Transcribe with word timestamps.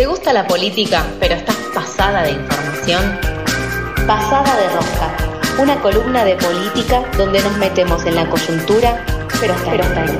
¿Te 0.00 0.06
gusta 0.06 0.32
la 0.32 0.46
política, 0.46 1.04
pero 1.20 1.34
estás 1.34 1.56
pasada 1.74 2.22
de 2.22 2.30
información? 2.30 3.20
Pasada 4.06 4.56
de 4.56 4.68
rosca, 4.70 5.14
una 5.58 5.78
columna 5.82 6.24
de 6.24 6.36
política 6.36 7.02
donde 7.18 7.42
nos 7.42 7.54
metemos 7.58 8.06
en 8.06 8.14
la 8.14 8.26
coyuntura, 8.30 9.04
pero 9.38 9.52
hasta, 9.52 9.72
pero 9.72 9.84
ahí. 9.84 10.18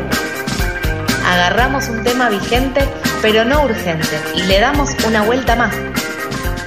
Agarramos 1.24 1.88
un 1.88 2.04
tema 2.04 2.28
vigente, 2.28 2.86
pero 3.22 3.46
no 3.46 3.64
urgente, 3.64 4.20
y 4.34 4.42
le 4.42 4.60
damos 4.60 4.90
una 5.06 5.22
vuelta 5.22 5.56
más. 5.56 5.74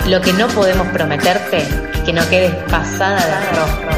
Lo 0.07 0.20
que 0.20 0.34
no 0.34 0.48
podemos 0.48 0.88
prometerte 0.88 1.57
es 1.57 2.00
que 2.04 2.14
no 2.14 2.27
quedes 2.30 2.55
pasada 2.71 3.23
de 3.41 3.59
rosca. 3.59 3.93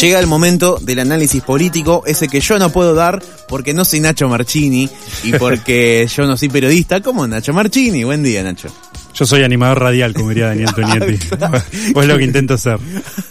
Llega 0.00 0.20
el 0.20 0.26
momento 0.26 0.78
del 0.82 0.98
análisis 0.98 1.42
político, 1.42 2.02
ese 2.06 2.28
que 2.28 2.40
yo 2.40 2.58
no 2.58 2.70
puedo 2.70 2.94
dar 2.94 3.22
porque 3.48 3.72
no 3.72 3.82
soy 3.86 4.00
Nacho 4.00 4.28
Marchini 4.28 4.90
y 5.24 5.32
porque 5.38 6.06
yo 6.14 6.26
no 6.26 6.36
soy 6.36 6.50
periodista 6.50 7.00
como 7.00 7.26
Nacho 7.26 7.54
Marchini. 7.54 8.04
Buen 8.04 8.22
día, 8.22 8.42
Nacho. 8.42 8.68
Yo 9.14 9.24
soy 9.24 9.42
animador 9.42 9.80
radial, 9.80 10.12
como 10.12 10.28
diría 10.28 10.48
Daniel 10.48 10.68
Tonietti. 10.74 11.18
pues 11.94 12.06
lo 12.06 12.18
que 12.18 12.24
intento 12.24 12.54
hacer. 12.54 12.78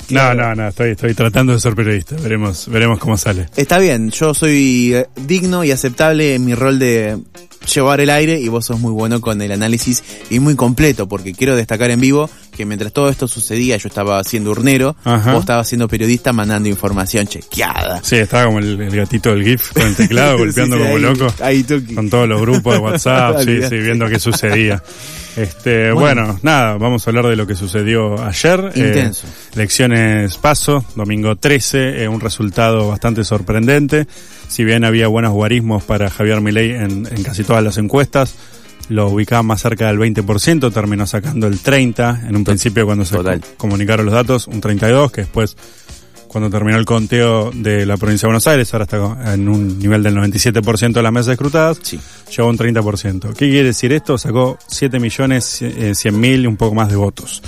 No, 0.09 0.33
no, 0.33 0.55
no, 0.55 0.69
estoy, 0.69 0.91
estoy 0.91 1.13
tratando 1.13 1.53
de 1.53 1.59
ser 1.59 1.75
periodista. 1.75 2.15
Veremos, 2.15 2.67
veremos 2.67 2.97
cómo 2.97 3.15
sale. 3.15 3.47
Está 3.55 3.77
bien, 3.77 4.09
yo 4.09 4.33
soy 4.33 4.95
eh, 4.95 5.07
digno 5.15 5.63
y 5.63 5.69
aceptable 5.69 6.33
en 6.33 6.45
mi 6.45 6.55
rol 6.55 6.79
de 6.79 7.19
llevar 7.71 7.99
el 7.99 8.09
aire 8.09 8.39
y 8.39 8.47
vos 8.47 8.65
sos 8.65 8.79
muy 8.79 8.91
bueno 8.91 9.21
con 9.21 9.41
el 9.41 9.51
análisis 9.51 10.03
y 10.29 10.39
muy 10.39 10.55
completo 10.55 11.07
porque 11.07 11.33
quiero 11.33 11.55
destacar 11.55 11.91
en 11.91 11.99
vivo 11.99 12.29
que 12.55 12.65
mientras 12.65 12.91
todo 12.93 13.09
esto 13.09 13.27
sucedía 13.27 13.77
yo 13.77 13.87
estaba 13.87 14.23
siendo 14.23 14.51
urnero, 14.51 14.95
Ajá. 15.03 15.31
vos 15.33 15.41
estabas 15.41 15.67
siendo 15.67 15.87
periodista 15.87 16.33
mandando 16.33 16.69
información 16.69 17.27
chequeada. 17.27 18.01
Sí, 18.03 18.15
estaba 18.15 18.45
como 18.45 18.59
el, 18.59 18.79
el 18.81 18.95
gatito 18.95 19.29
del 19.29 19.43
GIF 19.43 19.71
con 19.73 19.83
el 19.83 19.95
teclado 19.95 20.37
golpeando 20.39 20.77
Sí, 20.77 20.81
sí, 20.81 20.87
como 20.89 20.95
ahí- 20.97 21.01
loco. 21.01 21.33
ahí. 21.43 21.63
Con 21.93 22.09
todos 22.09 22.27
los 22.29 22.41
grupos 22.41 22.73
de 22.73 22.79
WhatsApp, 22.79 23.39
sí, 23.45 23.59
sí, 23.69 23.77
viendo 23.77 24.07
qué 24.07 24.19
sucedía. 24.19 24.81
Este, 25.35 25.91
Bueno. 25.91 26.23
bueno. 26.27 26.39
nada, 26.43 26.77
vamos 26.77 27.05
a 27.05 27.09
hablar 27.09 27.27
de 27.27 27.35
lo 27.35 27.45
que 27.45 27.55
sucedió 27.55 28.23
ayer. 28.25 28.71
Eh, 28.73 28.79
Intenso. 28.87 29.27
elecciones 29.53 30.37
paso, 30.37 30.85
domingo 30.95 31.35
13, 31.35 32.03
eh, 32.03 32.07
un 32.07 32.21
resultado 32.21 32.87
bastante 32.87 33.23
sorprendente. 33.25 34.07
Si 34.47 34.63
bien 34.63 34.85
había 34.85 35.07
buenos 35.07 35.33
guarismos 35.33 35.83
para 35.83 36.09
Javier 36.09 36.39
Milei 36.39 36.71
en, 36.71 37.05
en 37.11 37.23
casi 37.23 37.43
todas 37.43 37.63
las 37.63 37.77
encuestas, 37.77 38.35
lo 38.89 39.07
ubicaba 39.09 39.43
más 39.43 39.61
cerca 39.61 39.87
del 39.87 39.97
20%, 39.97 40.71
terminó 40.73 41.05
sacando 41.07 41.47
el 41.47 41.59
30%, 41.61 42.27
en 42.27 42.35
un 42.35 42.43
principio 42.43 42.85
cuando 42.85 43.05
se 43.05 43.15
Total. 43.15 43.41
comunicaron 43.57 44.05
los 44.05 44.13
datos, 44.13 44.47
un 44.47 44.61
32%, 44.61 45.11
que 45.11 45.21
después 45.21 45.55
cuando 46.27 46.49
terminó 46.49 46.77
el 46.77 46.85
conteo 46.85 47.49
de 47.53 47.85
la 47.85 47.95
provincia 47.95 48.27
de 48.27 48.31
Buenos 48.31 48.45
Aires, 48.47 48.73
ahora 48.73 48.83
está 48.83 49.33
en 49.33 49.47
un 49.47 49.79
nivel 49.79 50.03
del 50.03 50.15
97% 50.17 50.91
de 50.91 51.01
las 51.01 51.11
mesas 51.13 51.31
escrutadas, 51.33 51.79
Sí. 51.81 51.97
llegó 52.29 52.49
a 52.49 52.51
un 52.51 52.57
30%. 52.57 53.29
¿Qué 53.33 53.49
quiere 53.49 53.63
decir 53.67 53.93
esto? 53.93 54.17
Sacó 54.17 54.57
7 54.67 54.99
millones 54.99 55.61
eh, 55.61 55.95
100 55.95 56.19
mil 56.19 56.43
y 56.43 56.47
un 56.47 56.57
poco 56.57 56.75
más 56.75 56.89
de 56.89 56.97
votos. 56.97 57.41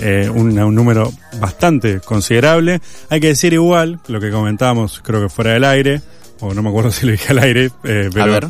Eh, 0.00 0.30
un, 0.34 0.58
un 0.58 0.74
número 0.74 1.12
bastante 1.40 2.00
considerable. 2.00 2.80
Hay 3.10 3.20
que 3.20 3.26
decir 3.28 3.52
igual, 3.52 4.00
lo 4.08 4.18
que 4.18 4.30
comentábamos, 4.30 5.00
creo 5.04 5.20
que 5.20 5.28
fuera 5.28 5.52
del 5.52 5.64
aire, 5.64 6.00
o 6.40 6.54
no 6.54 6.62
me 6.62 6.70
acuerdo 6.70 6.90
si 6.92 7.04
lo 7.04 7.12
dije 7.12 7.32
al 7.32 7.38
aire, 7.38 7.70
eh, 7.84 8.08
pero... 8.14 8.22
A 8.24 8.26
ver. 8.40 8.48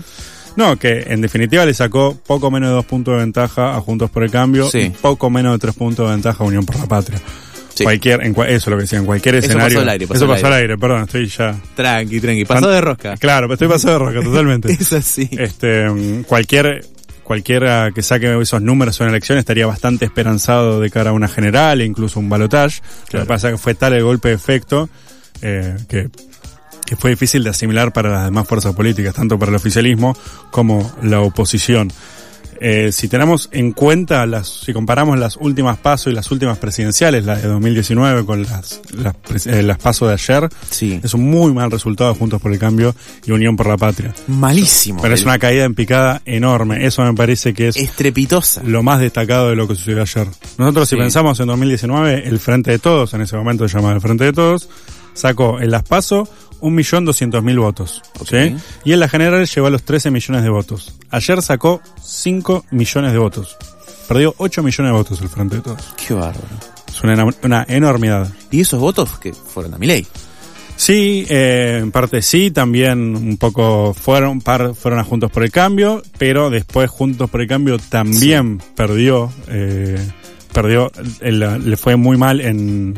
No, 0.57 0.77
que 0.79 1.05
en 1.09 1.21
definitiva 1.21 1.65
le 1.65 1.75
sacó 1.75 2.17
poco 2.27 2.51
menos 2.51 2.69
de 2.71 2.75
dos 2.75 2.85
puntos 2.85 3.15
de 3.15 3.21
ventaja 3.21 3.75
a 3.77 3.81
Juntos 3.81 4.11
por 4.11 4.23
el 4.23 4.31
Cambio 4.31 4.69
Sí. 4.71 4.79
y 4.81 4.91
poco 4.91 5.31
menos 5.31 5.53
de 5.53 5.59
tres 5.59 5.75
puntos 5.75 6.07
de 6.07 6.13
ventaja 6.15 6.45
a 6.45 6.47
Unión 6.47 6.65
por 6.67 6.79
la 6.79 6.87
Patria. 6.87 7.21
Sí. 7.75 7.85
Cualquier, 7.85 8.23
en, 8.23 8.33
eso 8.33 8.45
es 8.47 8.67
lo 8.67 8.77
que 8.77 8.83
decía, 8.83 8.99
en 8.99 9.07
cualquier 9.07 9.37
Eso 9.37 9.47
escenario. 9.47 9.77
pasó 9.79 9.81
al 9.83 9.89
aire, 9.89 10.07
pasó 10.07 10.25
eso 10.25 10.29
pasó 10.33 10.47
al 10.49 10.53
aire. 10.53 10.63
aire, 10.73 10.79
perdón, 10.79 11.03
estoy 11.05 11.27
ya. 11.27 11.55
Tranqui, 11.75 12.21
tranqui. 12.21 12.45
Pasó 12.45 12.69
de 12.69 12.81
rosca. 12.83 13.17
Claro, 13.17 13.47
pero 13.47 13.55
estoy 13.55 13.69
pasado 13.69 13.95
de 13.95 13.99
roca, 14.13 14.23
totalmente. 14.23 14.71
Es 14.79 14.93
así. 14.93 15.31
Este, 15.33 15.89
mm, 15.89 16.25
cualquier, 16.25 16.85
cualquiera 17.25 17.91
que 17.95 18.03
saque 18.03 18.39
esos 18.43 18.61
números 18.61 19.01
en 19.01 19.09
elección 19.09 19.39
estaría 19.39 19.67
bastante 19.67 20.05
esperanzado 20.05 20.81
de 20.81 20.91
cara 20.91 21.11
a 21.11 21.13
una 21.15 21.29
general 21.29 21.81
e 21.81 21.87
incluso 21.87 22.21
un 22.21 22.29
balotage. 22.29 22.83
Lo 23.11 23.21
que 23.21 23.27
pasa 23.27 23.49
es 23.49 23.55
que 23.55 23.59
fue 23.59 23.75
tal 23.75 23.95
el 23.95 24.05
golpe 24.05 24.29
de 24.29 24.35
efecto 24.35 24.91
eh, 25.41 25.75
que, 25.89 26.11
que 26.85 26.97
fue 26.97 27.11
difícil 27.11 27.45
de 27.45 27.51
asimilar 27.51 27.93
para 27.93 28.11
las 28.11 28.25
demás 28.25 28.47
fuerzas 28.47 28.75
políticas, 28.75 29.15
tanto 29.15 29.39
para 29.39 29.51
el 29.51 29.57
oficialismo 29.57 30.17
como 30.51 30.93
la 31.03 31.21
oposición. 31.21 31.93
Eh, 32.65 32.93
si 32.93 33.09
tenemos 33.09 33.49
en 33.51 33.73
cuenta 33.73 34.25
las, 34.25 34.47
si 34.49 34.73
comparamos 34.73 35.19
las 35.19 35.37
últimas 35.37 35.79
pasos 35.79 36.13
y 36.13 36.15
las 36.15 36.31
últimas 36.31 36.59
presidenciales, 36.59 37.25
la 37.25 37.35
de 37.35 37.49
2019 37.49 38.25
con 38.25 38.45
las, 38.45 38.81
las, 38.93 39.47
eh, 39.49 39.65
las 39.65 39.79
pasos 39.79 40.07
de 40.07 40.15
ayer, 40.15 40.49
Sí. 40.71 41.01
es 41.03 41.13
un 41.13 41.29
muy 41.29 41.53
mal 41.53 41.73
resultado 41.73 42.15
Juntos 42.15 42.41
por 42.41 42.53
el 42.53 42.61
Cambio 42.61 42.95
y 43.27 43.33
Unión 43.33 43.57
por 43.57 43.67
la 43.67 43.77
Patria. 43.77 44.15
Malísimo. 44.29 45.03
Pero 45.03 45.13
es 45.13 45.25
una 45.25 45.41
caída 45.41 45.65
en 45.65 45.75
picada 45.75 46.23
enorme. 46.25 46.87
Eso 46.87 47.03
me 47.03 47.15
parece 47.15 47.53
que 47.53 47.67
es 47.67 47.77
estrepitosa. 47.77 48.63
lo 48.65 48.85
más 48.85 49.01
destacado 49.01 49.49
de 49.51 49.57
lo 49.57 49.67
que 49.67 49.75
sucedió 49.75 50.03
ayer. 50.03 50.29
Nosotros, 50.57 50.89
si 50.89 50.95
pensamos 50.95 51.41
en 51.41 51.49
2019, 51.49 52.29
el 52.29 52.39
Frente 52.39 52.71
de 52.71 52.79
Todos, 52.79 53.13
en 53.15 53.23
ese 53.23 53.37
momento 53.37 53.67
se 53.69 53.75
llamaba 53.77 53.95
el 53.95 54.01
Frente 54.01 54.23
de 54.23 54.33
Todos, 54.33 54.69
sacó 55.15 55.61
en 55.61 55.73
las 55.73 55.83
PASO 55.83 56.29
un 56.63 56.75
millón 56.75 57.05
doscientos 57.05 57.43
mil 57.45 57.59
votos. 57.59 58.01
¿sí? 58.27 58.37
Ok. 58.55 58.61
Y 58.85 58.93
en 58.93 59.01
la 59.01 59.09
general 59.09 59.47
llegó 59.47 59.67
a 59.67 59.71
los 59.71 59.83
13 59.83 60.11
millones 60.11 60.43
de 60.43 60.49
votos. 60.49 60.95
Ayer 61.11 61.43
sacó 61.43 61.81
5 62.03 62.65
millones 62.71 63.13
de 63.13 63.19
votos. 63.19 63.57
Perdió 64.09 64.35
8 64.39 64.63
millones 64.63 64.93
de 64.93 64.97
votos 64.99 65.21
el 65.21 65.29
Frente 65.29 65.57
de 65.57 65.63
Todos. 65.63 65.95
Qué 66.07 66.15
bárbaro. 66.15 66.41
Es 66.89 67.03
una, 67.03 67.15
enor- 67.17 67.37
una 67.45 67.65
enormidad. 67.69 68.33
Y 68.51 68.61
esos 68.63 68.81
votos 68.81 69.19
que 69.19 69.33
fueron 69.33 69.75
a 69.75 69.79
mi 69.79 69.87
ley. 69.87 70.07
Sí, 70.77 71.27
eh, 71.29 71.79
en 71.83 71.93
parte 71.93 72.23
sí, 72.23 72.51
también 72.51 73.15
un 73.15 73.37
poco 73.37 73.95
fueron, 73.95 74.41
par, 74.41 74.75
fueron 74.75 74.99
a 75.01 75.05
Juntos 75.05 75.31
por 75.31 75.45
el 75.45 75.51
Cambio, 75.53 76.03
pero 76.19 76.51
después 76.51 76.91
Juntos 76.91 77.31
por 77.31 77.41
el 77.41 77.47
Cambio 77.47 77.79
también 77.79 78.59
perdió, 78.75 79.31
eh, 79.49 79.99
perdió, 80.53 80.91
le 81.21 81.77
fue 81.77 81.97
muy 81.97 82.17
mal 82.17 82.41
en, 82.41 82.95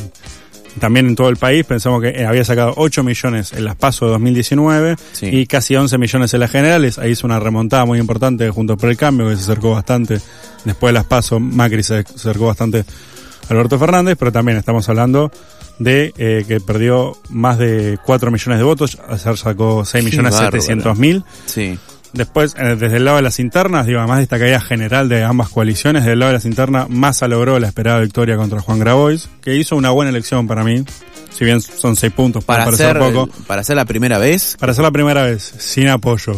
también 0.81 1.07
en 1.07 1.15
todo 1.17 1.29
el 1.29 1.37
país, 1.37 1.65
pensamos 1.65 2.03
que 2.03 2.09
eh, 2.09 2.27
había 2.27 2.45
sacado 2.45 2.75
8 2.77 3.03
millones 3.03 3.53
en 3.53 3.65
las 3.65 3.77
PASO 3.77 4.07
de 4.07 4.13
2019 4.13 4.97
Sí. 5.13 5.27
y 5.27 5.47
casi 5.47 5.77
11 5.77 5.99
millones 5.99 6.35
en 6.35 6.41
las 6.41 6.51
generales, 6.51 6.99
ahí 6.99 7.13
hizo 7.13 7.27
una 7.27 7.39
remontada 7.41 7.85
muy 7.85 7.99
importante 7.99 8.45
de 8.45 8.51
Juntos 8.51 8.77
por 8.79 8.91
el 8.91 8.97
Cambio, 8.97 9.29
que 9.29 9.37
se 9.37 9.43
acercó 9.43 9.71
bastante, 9.73 10.21
después 10.65 10.91
de 10.91 10.93
las 10.95 11.05
PASO 11.05 11.39
Macri 11.41 11.83
se 11.83 11.99
acercó 11.99 12.47
bastante 12.47 12.81
a 12.81 13.53
Alberto 13.53 13.79
Fernández, 13.79 14.17
pero 14.19 14.33
también 14.33 14.59
estamos 14.59 14.89
hablando 14.89 15.31
de 15.79 16.13
eh, 16.19 16.45
que 16.47 16.61
perdió 16.61 17.17
más 17.31 17.59
de 17.59 17.99
4 18.05 18.31
millones 18.31 18.59
de 18.59 18.65
votos, 18.65 18.99
ayer 19.09 19.37
sacó 19.37 19.85
6 19.85 20.05
Qué 20.05 20.11
millones 20.11 20.33
bárbaro. 20.35 20.53
700 20.61 20.99
mil. 20.99 21.25
Sí. 21.47 21.79
Después, 22.15 22.55
eh, 22.59 22.77
desde 22.79 22.97
el 22.99 23.05
lado 23.05 23.17
de 23.17 23.23
las 23.25 23.41
internas, 23.41 23.87
digo, 23.87 23.99
además 23.99 24.19
de 24.19 24.23
esta 24.25 24.39
caída 24.39 24.61
general 24.61 25.09
de 25.09 25.25
ambas 25.25 25.49
coaliciones, 25.49 26.05
del 26.05 26.21
lado 26.21 26.31
de 26.31 26.35
las 26.35 26.45
internas, 26.45 26.89
Massa 26.89 27.27
logró 27.29 27.59
la 27.59 27.67
esperada 27.67 27.99
victoria 28.01 28.37
contra 28.37 28.61
Juan 28.61 28.79
Grabois, 28.79 29.29
que 29.43 29.57
hizo 29.57 29.75
una 29.77 29.91
buena 29.91 30.11
elección 30.11 30.47
para 30.47 30.63
mí, 30.63 30.85
si 31.37 31.45
bien 31.45 31.61
son 31.61 31.97
seis 31.97 32.13
puntos, 32.13 32.45
Para 32.45 32.71
ser, 32.73 32.99
poco. 32.99 33.29
para 33.49 33.65
ser 33.65 33.75
la 33.77 33.85
primera 33.85 34.19
vez. 34.19 34.57
Para 34.61 34.73
ser 34.75 34.85
la 34.85 34.93
primera 34.93 35.25
vez 35.25 35.43
sin 35.59 35.89
apoyo, 35.89 36.33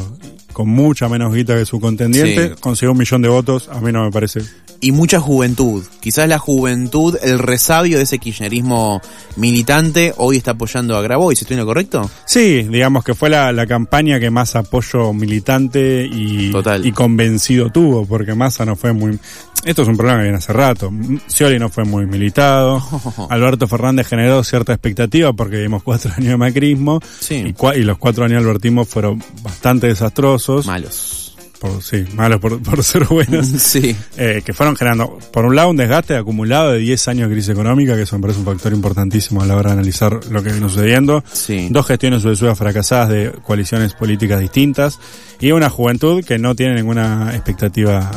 con 0.54 0.69
mucha 0.69 1.09
menos 1.10 1.34
guita 1.34 1.54
que 1.54 1.66
su 1.66 1.78
contendiente, 1.78 2.48
Sí. 2.48 2.54
consiguió 2.59 2.92
un 2.92 2.98
millón 2.98 3.20
de 3.20 3.28
votos, 3.28 3.69
a 3.70 3.78
mí 3.81 3.92
no 3.92 4.03
me 4.04 4.10
parece. 4.10 4.41
Y 4.81 4.92
mucha 4.92 5.20
juventud. 5.20 5.84
Quizás 6.00 6.28
la 6.28 6.38
juventud, 6.38 7.16
el 7.22 7.38
resabio 7.38 7.97
de 7.97 8.04
ese 8.04 8.19
kirchnerismo 8.19 9.00
militante, 9.37 10.12
hoy 10.16 10.37
está 10.37 10.53
apoyando 10.53 10.97
a 10.97 11.03
Grabois. 11.03 11.41
¿Estoy 11.41 11.54
en 11.54 11.60
lo 11.60 11.66
correcto? 11.66 12.10
Sí, 12.26 12.62
digamos 12.62 13.03
que 13.04 13.15
fue 13.15 13.31
la, 13.31 13.53
la 13.53 13.66
campaña 13.66 14.20
que 14.20 14.31
más 14.31 14.54
apoyo 14.56 15.12
militante 15.12 16.09
y, 16.10 16.50
Total. 16.53 16.84
y 16.86 16.92
convencido 16.92 17.70
tuvo, 17.70 18.06
porque 18.06 18.34
Massa 18.34 18.65
no 18.65 18.77
fue 18.77 18.92
muy... 18.92 19.18
Esto 19.65 19.83
es 19.83 19.89
un 19.89 19.97
problema 19.97 20.18
que 20.18 20.24
viene 20.24 20.39
hace 20.39 20.53
rato. 20.53 20.92
Scioli 21.27 21.59
no 21.59 21.68
fue 21.68 21.84
muy 21.84 22.06
militado. 22.06 22.80
Alberto 23.30 23.66
Fernández 23.66 24.06
generó 24.06 24.45
cierta 24.45 24.72
expectativa 24.72 25.33
porque 25.33 25.56
vimos 25.56 25.83
cuatro 25.83 26.12
años 26.16 26.28
de 26.28 26.36
macrismo. 26.36 27.00
Sí. 27.18 27.53
Y, 27.53 27.78
y 27.78 27.83
los 27.83 27.98
cuatro 27.98 28.24
años 28.24 28.42
de 28.42 28.48
albertismo 28.48 28.84
fueron 28.84 29.21
bastante 29.42 29.89
desastrosos. 29.89 30.66
Malos. 30.66 31.16
Por, 31.60 31.82
sí, 31.82 32.04
malos 32.14 32.38
por, 32.41 32.62
por 32.62 32.82
ser 32.84 33.04
buenos. 33.04 33.47
Sí. 33.58 33.97
eh, 34.18 34.42
que 34.44 34.53
fueron 34.53 34.76
generando, 34.76 35.18
por 35.32 35.44
un 35.47 35.56
lado, 35.56 35.70
un 35.70 35.76
desgaste 35.76 36.14
acumulado 36.16 36.72
de 36.72 36.78
10 36.78 37.08
años 37.08 37.28
de 37.28 37.34
crisis 37.34 37.50
económica, 37.53 37.97
que 37.97 38.03
eso 38.03 38.16
me 38.16 38.22
parece 38.22 38.41
un 38.41 38.44
factor 38.47 38.72
importantísimo 38.72 39.42
a 39.42 39.47
la 39.47 39.56
hora 39.56 39.70
de 39.70 39.74
analizar 39.74 40.20
lo 40.30 40.42
que 40.42 40.53
vino 40.53 40.68
sucediendo. 40.68 41.24
Sí. 41.32 41.68
Dos 41.70 41.86
gestiones 41.86 42.22
sucesoras 42.22 42.58
fracasadas 42.58 43.08
de 43.08 43.32
coaliciones 43.42 43.94
políticas 43.94 44.41
distintas 44.41 44.98
y 45.41 45.50
una 45.53 45.70
juventud 45.70 46.22
que 46.24 46.38
no 46.38 46.54
tiene 46.54 46.74
ninguna 46.74 47.30
expectativa, 47.34 48.10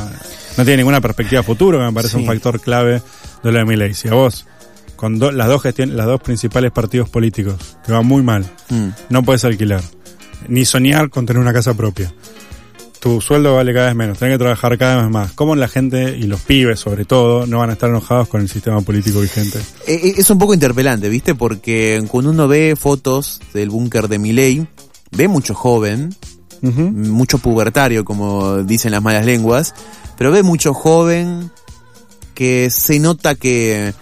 no 0.56 0.64
tiene 0.64 0.78
ninguna 0.78 1.00
perspectiva 1.00 1.42
futuro, 1.42 1.78
que 1.78 1.84
me 1.84 1.92
parece 1.92 2.12
Sí. 2.16 2.18
un 2.20 2.26
factor 2.26 2.60
clave 2.60 3.02
de 3.42 3.52
lo 3.52 3.58
de 3.58 3.64
Milei. 3.64 3.94
Si 3.94 4.08
a 4.08 4.12
vos, 4.14 4.46
con 4.96 5.18
do- 5.18 5.32
las 5.32 5.48
dos 5.48 5.62
gestiones, 5.62 5.94
las 5.96 6.06
dos 6.06 6.20
principales 6.20 6.70
partidos 6.72 7.08
políticos, 7.08 7.78
te 7.86 7.92
va 7.92 8.02
muy 8.02 8.22
mal, 8.22 8.44
Mm. 8.68 8.88
no 9.08 9.22
puedes 9.22 9.44
alquilar, 9.44 9.82
ni 10.48 10.64
soñar 10.66 11.08
con 11.08 11.24
tener 11.26 11.40
una 11.40 11.52
casa 11.54 11.72
propia. 11.74 12.12
Tu 13.00 13.20
sueldo 13.20 13.54
vale 13.54 13.72
cada 13.72 13.86
vez 13.86 13.96
menos, 13.96 14.18
tenés 14.18 14.34
que 14.34 14.38
trabajar 14.38 14.76
cada 14.76 15.02
vez 15.02 15.10
más. 15.10 15.32
¿Cómo 15.32 15.56
la 15.56 15.68
gente 15.68 16.16
y 16.16 16.24
los 16.24 16.42
pibes, 16.42 16.78
sobre 16.78 17.06
todo, 17.06 17.46
no 17.46 17.58
van 17.58 17.70
a 17.70 17.72
estar 17.72 17.88
enojados 17.88 18.28
con 18.28 18.42
el 18.42 18.48
sistema 18.48 18.80
político 18.82 19.20
vigente? 19.20 19.58
Eh, 19.86 20.00
eh, 20.02 20.14
es 20.18 20.28
un 20.30 20.38
poco 20.38 20.52
interpelante, 20.52 21.08
¿viste? 21.08 21.34
Porque 21.34 22.04
cuando 22.08 22.30
uno 22.30 22.46
ve 22.46 22.76
fotos 22.78 23.40
del 23.54 23.70
búnker 23.70 24.06
de 24.08 24.18
Miley, 24.18 24.66
ve 25.12 25.28
mucho 25.28 25.54
joven, 25.54 26.14
mucho 26.60 27.38
pubertario, 27.38 28.04
como 28.04 28.62
dicen 28.62 28.92
las 28.92 29.02
malas 29.02 29.24
lenguas, 29.24 29.74
pero 30.18 30.30
ve 30.30 30.42
mucho 30.42 30.74
joven 30.74 31.50
que 32.34 32.68
se 32.68 32.98
nota 32.98 33.34
que 33.34 33.94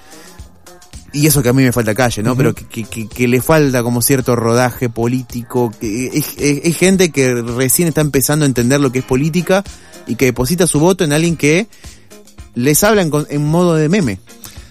y 1.12 1.26
eso 1.26 1.43
que 1.43 1.49
a 1.49 1.52
mí 1.52 1.62
me 1.62 1.72
falta 1.72 1.94
calle, 1.94 2.22
¿no? 2.22 2.37
Pero 2.37 2.55
que, 2.55 2.84
que, 2.84 3.08
que, 3.08 3.28
le 3.28 3.40
falta 3.40 3.82
como 3.82 4.02
cierto 4.02 4.37
rodaje 4.37 4.88
político, 4.88 5.72
que 5.81 6.06
es, 6.06 6.76
gente 6.76 7.10
que 7.10 7.34
recién 7.34 7.88
está 7.88 8.02
empezando 8.02 8.44
a 8.44 8.49
entender 8.49 8.81
lo 8.81 8.93
que 8.93 9.00
es 9.00 9.05
política 9.05 9.64
y 10.06 10.16
que 10.16 10.26
deposita 10.26 10.66
su 10.66 10.81
voto 10.81 11.05
en 11.05 11.12
alguien 11.12 11.37
que 11.37 11.66
les 12.55 12.84
habla 12.84 13.02
en, 13.02 13.10
en 13.31 13.44
modo 13.44 13.75
de 13.75 13.88
meme. 13.88 14.19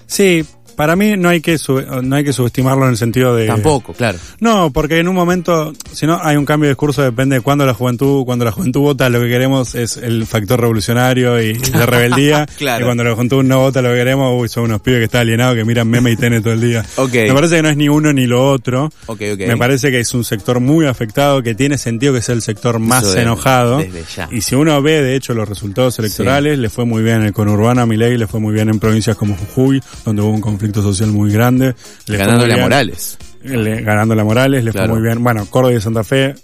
Sí, 0.05 0.45
para 0.77 0.95
mí 0.95 1.17
no 1.17 1.27
hay 1.27 1.41
que 1.41 1.57
no 2.03 2.15
hay 2.15 2.23
que 2.23 2.31
subestimarlo 2.31 2.85
en 2.85 2.91
el 2.91 2.97
sentido 2.97 3.35
de 3.35 3.47
tampoco 3.47 3.93
claro 3.93 4.19
no 4.39 4.71
porque 4.71 4.99
en 4.99 5.07
un 5.07 5.15
momento 5.15 5.73
si 5.91 6.05
no 6.05 6.19
hay 6.21 6.37
un 6.37 6.45
cambio 6.45 6.67
de 6.67 6.73
discurso 6.73 7.01
depende 7.01 7.37
de 7.37 7.41
cuándo 7.41 7.65
la 7.65 7.73
juventud 7.73 8.23
cuando 8.25 8.45
la 8.45 8.51
juventud 8.51 8.81
vota 8.81 9.09
lo 9.09 9.19
que 9.19 9.27
queremos 9.27 9.73
es 9.73 9.97
el 9.97 10.27
factor 10.27 10.61
revolucionario 10.61 11.41
y 11.41 11.53
de 11.53 11.85
rebeldía 11.85 12.45
claro. 12.57 12.81
y 12.81 12.85
cuando 12.85 13.03
la 13.03 13.15
juventud 13.15 13.43
no 13.43 13.57
vota 13.57 13.81
lo 13.81 13.89
que 13.89 13.95
queremos 13.95 14.39
uy 14.39 14.49
son 14.49 14.65
unos 14.65 14.81
pibes 14.81 14.99
que 14.99 15.05
están 15.05 15.21
alienados 15.21 15.55
que 15.55 15.65
miran 15.65 15.87
meme 15.87 16.11
y 16.11 16.15
tene 16.15 16.41
todo 16.41 16.53
el 16.53 16.61
día 16.61 16.85
okay. 16.95 17.27
me 17.27 17.33
parece 17.33 17.55
que 17.55 17.63
no 17.63 17.69
es 17.69 17.77
ni 17.77 17.89
uno 17.89 18.13
ni 18.13 18.27
lo 18.27 18.47
otro 18.47 18.91
okay, 19.07 19.31
okay. 19.31 19.47
me 19.47 19.57
parece 19.57 19.89
que 19.89 19.99
es 19.99 20.13
un 20.13 20.23
sector 20.23 20.59
muy 20.59 20.85
afectado 20.85 21.41
que 21.41 21.55
tiene 21.55 21.79
sentido 21.79 22.13
que 22.13 22.21
sea 22.21 22.35
el 22.35 22.43
sector 22.43 22.77
más 22.77 23.15
enojado 23.15 23.83
y 24.29 24.41
si 24.41 24.53
uno 24.53 24.79
ve 24.83 25.01
de 25.01 25.15
hecho 25.15 25.33
los 25.33 25.49
resultados 25.49 25.97
electorales 25.97 26.59
le 26.59 26.69
fue 26.69 26.85
muy 26.85 27.01
bien 27.01 27.21
en 27.21 27.23
el 27.23 27.33
conurbano 27.33 27.81
a 27.81 27.87
Milei 27.87 28.15
le 28.15 28.27
fue 28.27 28.39
muy 28.39 28.53
bien 28.53 28.69
en 28.69 28.77
provincias 28.77 29.17
como 29.17 29.35
Jujuy 29.35 29.81
donde 30.05 30.21
hubo 30.21 30.29
un 30.29 30.41
conflicto 30.41 30.66
social 30.73 31.11
muy 31.11 31.31
grande. 31.31 31.75
Le 32.07 32.17
ganándole 32.17 32.53
a 32.53 32.57
Morales. 32.57 33.17
Le, 33.43 33.81
ganándole 33.81 34.21
a 34.21 34.23
Morales, 34.23 34.63
le 34.63 34.71
fue 34.71 34.87
muy 34.87 35.01
bien. 35.01 35.23
Bueno, 35.23 35.45
Córdoba 35.49 35.73
y 35.73 35.81
Santa 35.81 36.03
Fe, 36.03 36.35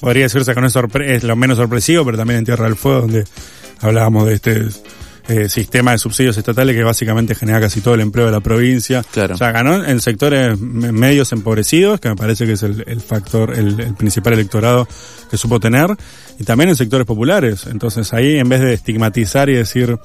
podría 0.00 0.24
decirse 0.24 0.54
que 0.54 0.60
no 0.60 0.66
es, 0.66 0.76
es 1.06 1.24
lo 1.24 1.36
menos 1.36 1.58
sorpresivo, 1.58 2.04
pero 2.04 2.16
también 2.16 2.38
en 2.38 2.44
Tierra 2.44 2.64
del 2.64 2.76
Fuego, 2.76 3.02
donde 3.02 3.24
hablábamos 3.80 4.26
de 4.26 4.34
este 4.34 4.68
eh, 5.28 5.48
sistema 5.48 5.92
de 5.92 5.98
subsidios 5.98 6.36
estatales 6.36 6.74
que 6.74 6.82
básicamente 6.82 7.36
genera 7.36 7.60
casi 7.60 7.80
todo 7.80 7.94
el 7.94 8.00
empleo 8.00 8.26
de 8.26 8.32
la 8.32 8.40
provincia. 8.40 9.04
Claro. 9.12 9.34
O 9.34 9.38
sea, 9.38 9.52
ganó 9.52 9.84
en 9.84 10.00
sectores 10.00 10.58
medios 10.58 11.32
empobrecidos, 11.32 12.00
que 12.00 12.08
me 12.08 12.16
parece 12.16 12.46
que 12.46 12.52
es 12.52 12.62
el, 12.64 13.00
factor, 13.00 13.56
el, 13.56 13.78
el, 13.78 13.94
principal 13.94 14.32
electorado 14.32 14.88
que 15.30 15.36
supo 15.36 15.60
tener, 15.60 15.94
y 16.38 16.44
también 16.44 16.70
en 16.70 16.76
sectores 16.76 17.06
populares. 17.06 17.66
Entonces 17.66 18.12
ahí, 18.12 18.38
en 18.38 18.48
vez 18.48 18.60
de 18.60 18.72
estigmatizar 18.72 19.48
y 19.50 19.54
decir, 19.54 19.96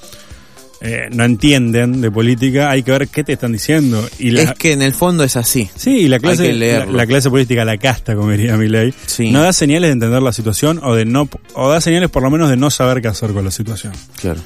eh, 0.81 1.07
no 1.11 1.23
entienden 1.23 2.01
de 2.01 2.11
política, 2.11 2.69
hay 2.69 2.83
que 2.83 2.91
ver 2.91 3.07
qué 3.07 3.23
te 3.23 3.33
están 3.33 3.51
diciendo. 3.51 4.07
Y 4.19 4.31
la, 4.31 4.43
es 4.43 4.53
que 4.53 4.73
en 4.73 4.81
el 4.81 4.93
fondo 4.93 5.23
es 5.23 5.35
así. 5.35 5.69
Sí, 5.75 6.01
y 6.01 6.07
la 6.07 6.19
clase, 6.19 6.53
la, 6.53 7.05
clase 7.07 7.29
política, 7.29 7.65
la 7.65 7.77
casta, 7.77 8.15
como 8.15 8.31
diría 8.31 8.57
mi 8.57 8.67
ley, 8.67 8.93
no 9.31 9.41
da 9.41 9.53
señales 9.53 9.89
de 9.89 9.93
entender 9.93 10.21
la 10.21 10.33
situación 10.33 10.79
o 10.83 10.95
de 10.95 11.05
no, 11.05 11.29
o 11.53 11.69
da 11.69 11.81
señales 11.81 12.09
por 12.09 12.23
lo 12.23 12.29
menos 12.29 12.49
de 12.49 12.57
no 12.57 12.69
saber 12.69 13.01
qué 13.01 13.07
hacer 13.07 13.31
con 13.31 13.45
la 13.45 13.51
situación. 13.51 13.93
Claro. 14.19 14.41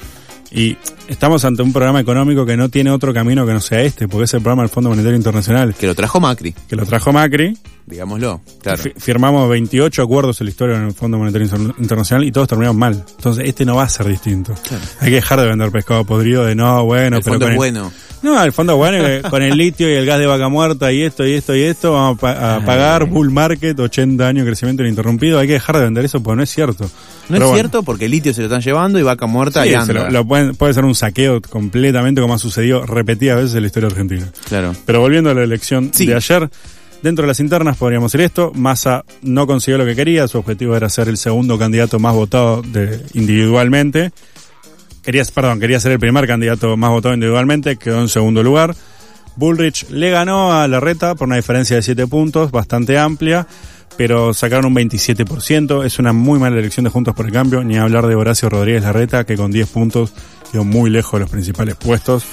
Y 0.52 0.78
estamos 1.08 1.46
ante 1.46 1.62
un 1.62 1.72
programa 1.72 2.00
económico 2.00 2.46
que 2.46 2.58
no 2.58 2.70
tiene 2.70 2.92
otro 2.92 3.14
camino 3.14 3.46
que 3.46 3.54
no 3.54 3.62
sea 3.62 3.82
este, 3.82 4.08
porque 4.08 4.26
es 4.26 4.34
el 4.34 4.42
programa 4.42 4.64
del 4.64 4.70
Fondo 4.70 4.90
Monetario 4.90 5.16
Internacional. 5.16 5.76
Que 5.76 5.88
lo 5.88 5.96
trajo 5.96 6.20
Macri. 6.20 6.54
Que 6.68 6.76
lo 6.76 6.86
trajo 6.86 7.12
Macri. 7.14 7.56
Digámoslo, 7.86 8.42
claro. 8.62 8.84
Firmamos 8.98 9.50
28 9.50 10.04
acuerdos 10.04 10.40
en 10.42 10.46
la 10.46 10.52
historia 10.52 10.76
en 10.78 10.84
el 10.84 10.94
Fondo 10.94 11.18
Monetario 11.18 11.48
Internacional 11.80 12.24
y 12.24 12.32
todos 12.32 12.48
terminamos 12.48 12.78
mal. 12.78 13.04
Entonces, 13.18 13.46
este 13.48 13.66
no 13.66 13.76
va 13.76 13.84
a 13.84 13.90
ser 13.90 14.08
distinto. 14.08 14.54
Hay 15.00 15.10
que 15.10 15.16
dejar 15.16 15.42
de 15.42 15.48
vender 15.48 15.72
pescado 15.72 16.04
podrido 16.04 16.46
de 16.46 16.56
no, 16.56 16.86
bueno, 16.86 17.18
el 17.18 17.24
pero. 17.24 17.34
Fondo 17.34 17.50
es 17.50 17.56
bueno. 17.56 17.92
No, 18.22 18.44
el 18.44 18.52
fondo 18.52 18.76
bueno, 18.76 19.30
con 19.30 19.42
el 19.42 19.58
litio 19.58 19.90
y 19.90 19.94
el 19.94 20.06
gas 20.06 20.20
de 20.20 20.26
vaca 20.26 20.50
muerta 20.50 20.92
y 20.92 21.04
esto 21.04 21.26
y 21.26 21.34
esto 21.34 21.56
y 21.56 21.62
esto, 21.62 21.94
vamos 21.94 22.18
a, 22.24 22.62
pagar 22.66 23.06
bull 23.06 23.32
market, 23.32 23.80
80 23.80 24.28
años 24.28 24.44
de 24.46 24.52
crecimiento 24.52 24.84
ininterrumpido. 24.84 25.40
Hay 25.40 25.48
que 25.48 25.54
dejar 25.54 25.78
de 25.78 25.84
vender 25.86 26.04
eso 26.06 26.22
porque 26.22 26.38
no 26.38 26.44
es 26.44 26.50
cierto. 26.50 26.84
No 26.84 26.90
Pero 27.28 27.36
es 27.36 27.42
bueno. 27.44 27.54
cierto 27.56 27.84
porque 27.84 28.06
el 28.06 28.12
litio 28.12 28.34
se 28.34 28.42
lo 28.42 28.48
están 28.48 28.62
llevando 28.62 29.00
y 29.00 29.04
vaca 29.04 29.26
muerta 29.26 29.64
Sí, 29.64 29.70
y 29.70 29.74
anda. 29.74 29.94
lo- 29.94 30.10
lo 30.10 30.26
pueden- 30.26 30.56
puede 30.56 30.74
ser 30.74 30.84
un 30.86 30.96
saqueo 30.96 31.42
completamente 31.42 32.20
como 32.22 32.34
ha 32.34 32.40
sucedido 32.40 32.86
repetidas 32.86 33.38
veces 33.38 33.56
en 33.56 33.62
la 33.62 33.68
historia 33.68 33.88
argentina. 33.88 34.28
Claro. 34.50 34.74
Pero 34.86 35.00
volviendo 35.00 35.30
a 35.30 35.34
la 35.34 35.44
elección 35.44 35.92
Sí. 35.94 36.06
de 36.06 36.16
ayer, 36.16 36.50
dentro 37.02 37.24
de 37.24 37.28
las 37.28 37.40
internas 37.40 37.78
podríamos 37.78 38.12
decir 38.12 38.26
esto, 38.26 38.52
Massa 38.54 39.06
no 39.22 39.48
consiguió 39.48 39.78
lo 39.78 39.86
que 39.86 39.96
quería, 39.96 40.28
su 40.28 40.40
objetivo 40.40 40.76
era 40.76 40.90
ser 40.90 41.08
el 41.08 41.16
segundo 41.18 41.58
candidato 41.58 42.00
más 42.00 42.14
votado 42.14 42.62
de, 42.64 43.00
individualmente. 43.14 44.12
Quería, 45.10 45.24
perdón, 45.34 45.60
quería 45.60 45.80
ser 45.80 45.94
el 45.94 46.00
primer 46.00 46.28
candidato 46.28 46.78
más 46.78 46.92
votado 46.92 47.16
individualmente, 47.16 47.78
quedó 47.78 48.00
en 48.00 48.10
segundo 48.10 48.44
lugar. 48.44 48.76
Bullrich 49.38 49.90
le 49.90 50.12
ganó 50.12 50.54
a 50.54 50.68
Larreta 50.68 51.16
por 51.16 51.28
una 51.28 51.38
diferencia 51.38 51.78
de 51.78 51.82
7 51.82 52.06
puntos, 52.06 52.52
bastante 52.52 52.96
amplia, 52.96 53.48
pero 53.98 54.36
sacaron 54.36 54.66
un 54.66 54.76
27%. 54.76 55.84
Es 55.84 55.98
una 55.98 56.14
muy 56.14 56.38
mala 56.38 56.60
elección 56.60 56.84
de 56.84 56.92
Juntos 56.92 57.16
por 57.16 57.26
el 57.26 57.32
Cambio, 57.32 57.64
ni 57.64 57.76
hablar 57.76 58.06
de 58.06 58.14
Horacio 58.14 58.50
Rodríguez 58.50 58.84
Larreta, 58.84 59.24
que 59.24 59.36
con 59.36 59.50
10 59.50 59.70
puntos 59.70 60.14
quedó 60.52 60.64
muy 60.64 60.92
lejos 60.92 61.14
de 61.14 61.22
los 61.22 61.32
principales 61.32 61.74
puestos. 61.74 62.24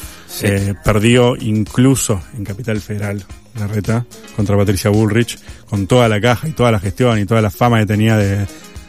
Eh, 0.42 0.74
perdió 0.84 1.34
incluso 1.34 2.20
en 2.36 2.44
Capital 2.44 2.78
Federal 2.82 3.24
Larreta 3.58 4.04
contra 4.36 4.54
Patricia 4.54 4.90
Bullrich, 4.90 5.38
con 5.70 5.86
toda 5.86 6.10
la 6.10 6.20
caja 6.20 6.46
y 6.46 6.52
toda 6.52 6.72
la 6.72 6.78
gestión 6.78 7.18
y 7.18 7.24
toda 7.24 7.40
la 7.40 7.50
fama 7.50 7.78
que 7.78 7.86
tenía 7.86 8.18
de... 8.18 8.46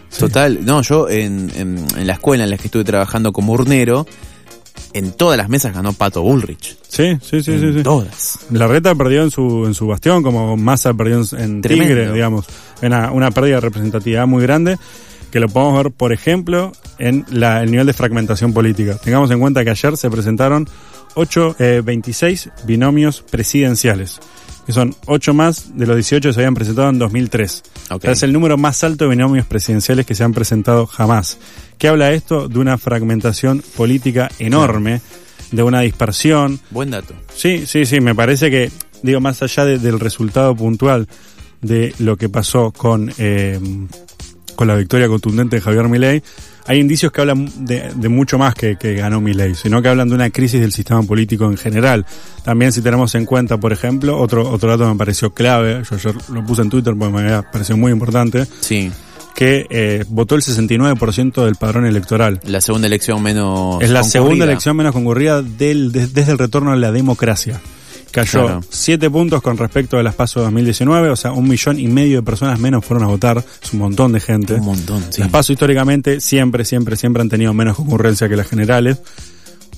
Sí. 0.09 0.19
Total, 0.19 0.65
no, 0.65 0.81
yo 0.81 1.09
en, 1.09 1.51
en, 1.55 1.85
en 1.97 2.07
la 2.07 2.13
escuela 2.13 2.43
en 2.43 2.49
la 2.49 2.57
que 2.57 2.67
estuve 2.67 2.83
trabajando 2.83 3.33
como 3.33 3.53
urnero, 3.53 4.05
en 4.93 5.11
todas 5.11 5.37
las 5.37 5.49
mesas 5.49 5.73
ganó 5.73 5.93
Pato 5.93 6.21
Bullrich. 6.21 6.77
Sí, 6.87 7.17
sí, 7.21 7.43
sí, 7.43 7.51
en 7.51 7.59
sí. 7.59 7.73
sí. 7.77 7.83
Todas. 7.83 8.39
Larreta 8.51 8.95
perdió 8.95 9.23
en 9.23 9.31
su, 9.31 9.65
en 9.65 9.73
su 9.73 9.87
bastión, 9.87 10.23
como 10.23 10.57
Massa 10.57 10.93
perdió 10.93 11.17
en, 11.17 11.39
en 11.39 11.61
Tremendo. 11.61 11.93
Tigre, 11.93 12.13
digamos. 12.13 12.45
Una, 12.81 13.11
una 13.11 13.31
pérdida 13.31 13.55
de 13.55 13.61
representatividad 13.61 14.27
muy 14.27 14.41
grande, 14.43 14.77
que 15.31 15.39
lo 15.39 15.49
podemos 15.49 15.83
ver, 15.83 15.91
por 15.91 16.13
ejemplo, 16.13 16.71
en 16.99 17.25
la, 17.29 17.61
el 17.61 17.71
nivel 17.71 17.85
de 17.85 17.93
fragmentación 17.93 18.53
política. 18.53 18.97
Tengamos 18.97 19.29
en 19.31 19.39
cuenta 19.39 19.63
que 19.63 19.71
ayer 19.71 19.97
se 19.97 20.09
presentaron 20.09 20.67
8, 21.15 21.55
eh, 21.59 21.81
26 21.83 22.51
binomios 22.65 23.23
presidenciales, 23.29 24.19
que 24.67 24.73
son 24.73 24.93
8 25.07 25.33
más 25.33 25.75
de 25.77 25.87
los 25.87 25.95
18 25.95 26.29
que 26.29 26.33
se 26.33 26.39
habían 26.41 26.53
presentado 26.53 26.89
en 26.89 26.99
2003. 26.99 27.63
Ok. 27.89 27.95
O 27.97 27.99
sea, 28.01 28.11
es 28.11 28.21
el 28.23 28.33
número 28.33 28.57
más 28.57 28.83
alto 28.83 29.05
de 29.05 29.11
binomios 29.11 29.47
presidenciales 29.47 30.05
que 30.05 30.13
se 30.13 30.23
han 30.23 30.33
presentado 30.33 30.85
jamás. 30.85 31.39
¿Qué 31.79 31.87
habla 31.87 32.11
esto? 32.11 32.47
De 32.49 32.59
una 32.59 32.77
fragmentación 32.77 33.63
política 33.75 34.29
enorme, 34.37 35.01
de 35.51 35.63
una 35.63 35.81
dispersión, 35.81 36.59
Buen 36.69 36.91
dato. 36.91 37.13
Sí, 37.33 37.65
sí, 37.65 37.85
sí, 37.85 38.01
me 38.01 38.13
parece 38.13 38.51
que, 38.51 38.69
digo, 39.01 39.21
más 39.21 39.41
allá 39.41 39.63
de- 39.65 39.79
del 39.79 39.99
resultado 39.99 40.53
puntual 40.55 41.07
de 41.61 41.93
lo 41.99 42.17
que 42.17 42.27
pasó 42.29 42.71
con, 42.71 43.11
eh, 43.17 43.59
con 44.55 44.67
la 44.67 44.75
victoria 44.75 45.07
contundente 45.07 45.55
de 45.55 45.61
Javier 45.61 45.87
Milei, 45.87 46.21
hay 46.67 46.79
indicios 46.79 47.11
que 47.11 47.21
hablan 47.21 47.49
de, 47.65 47.91
de 47.95 48.09
mucho 48.09 48.37
más 48.37 48.53
que, 48.53 48.75
que 48.75 48.93
ganó 48.95 49.21
Milei, 49.21 49.55
sino 49.55 49.81
que 49.81 49.87
hablan 49.87 50.09
de 50.09 50.15
una 50.15 50.29
crisis 50.29 50.59
del 50.61 50.71
sistema 50.73 51.01
político 51.03 51.45
en 51.45 51.57
general. 51.57 52.05
También 52.43 52.71
si 52.71 52.81
tenemos 52.81 53.15
en 53.15 53.25
cuenta, 53.25 53.57
por 53.57 53.71
ejemplo, 53.73 54.17
otro, 54.19 54.49
otro 54.49 54.69
dato 54.69 54.83
que 54.85 54.91
me 54.91 54.97
pareció 54.97 55.33
clave, 55.33 55.81
yo 55.89 55.95
ayer 55.95 56.15
lo 56.31 56.45
puse 56.45 56.61
en 56.61 56.69
Twitter 56.69 56.93
porque 56.97 57.13
me 57.13 57.21
había 57.21 57.41
parecido 57.43 57.77
muy 57.77 57.91
importante, 57.91 58.45
Sí. 58.59 58.91
que 59.35 59.65
eh, 59.69 60.03
votó 60.09 60.35
el 60.35 60.41
69% 60.41 61.45
del 61.45 61.55
padrón 61.55 61.85
electoral. 61.85 62.39
La 62.45 62.59
segunda 62.61 62.87
elección 62.87 63.21
menos. 63.21 63.81
Es 63.81 63.89
la 63.89 64.01
concurrida. 64.01 64.03
segunda 64.03 64.45
elección 64.45 64.75
menos 64.77 64.93
concurrida 64.93 65.41
del, 65.41 65.91
de- 65.91 66.07
desde 66.07 66.31
el 66.31 66.37
retorno 66.37 66.71
a 66.71 66.75
la 66.75 66.91
democracia. 66.91 67.61
Cayó 68.25 68.45
Claro. 68.45 68.61
siete 68.69 69.09
puntos 69.09 69.41
con 69.41 69.57
respecto 69.57 69.97
a 69.97 70.03
las 70.03 70.15
PASO 70.15 70.41
2019, 70.41 71.09
o 71.09 71.15
sea, 71.15 71.31
un 71.33 71.47
millón 71.47 71.79
y 71.79 71.87
medio 71.87 72.17
de 72.17 72.23
personas 72.23 72.59
menos 72.59 72.83
fueron 72.83 73.03
a 73.03 73.07
votar, 73.07 73.43
es 73.63 73.73
un 73.73 73.79
montón 73.79 74.11
de 74.11 74.19
gente. 74.19 74.55
Un 74.55 74.65
montón, 74.65 75.03
sí. 75.11 75.21
Las 75.21 75.29
PASO 75.29 75.53
históricamente 75.53 76.19
siempre, 76.19 76.65
siempre, 76.65 76.95
siempre 76.95 77.21
han 77.21 77.29
tenido 77.29 77.53
menos 77.53 77.75
concurrencia 77.77 78.27
que 78.27 78.35
las 78.35 78.47
generales, 78.47 78.97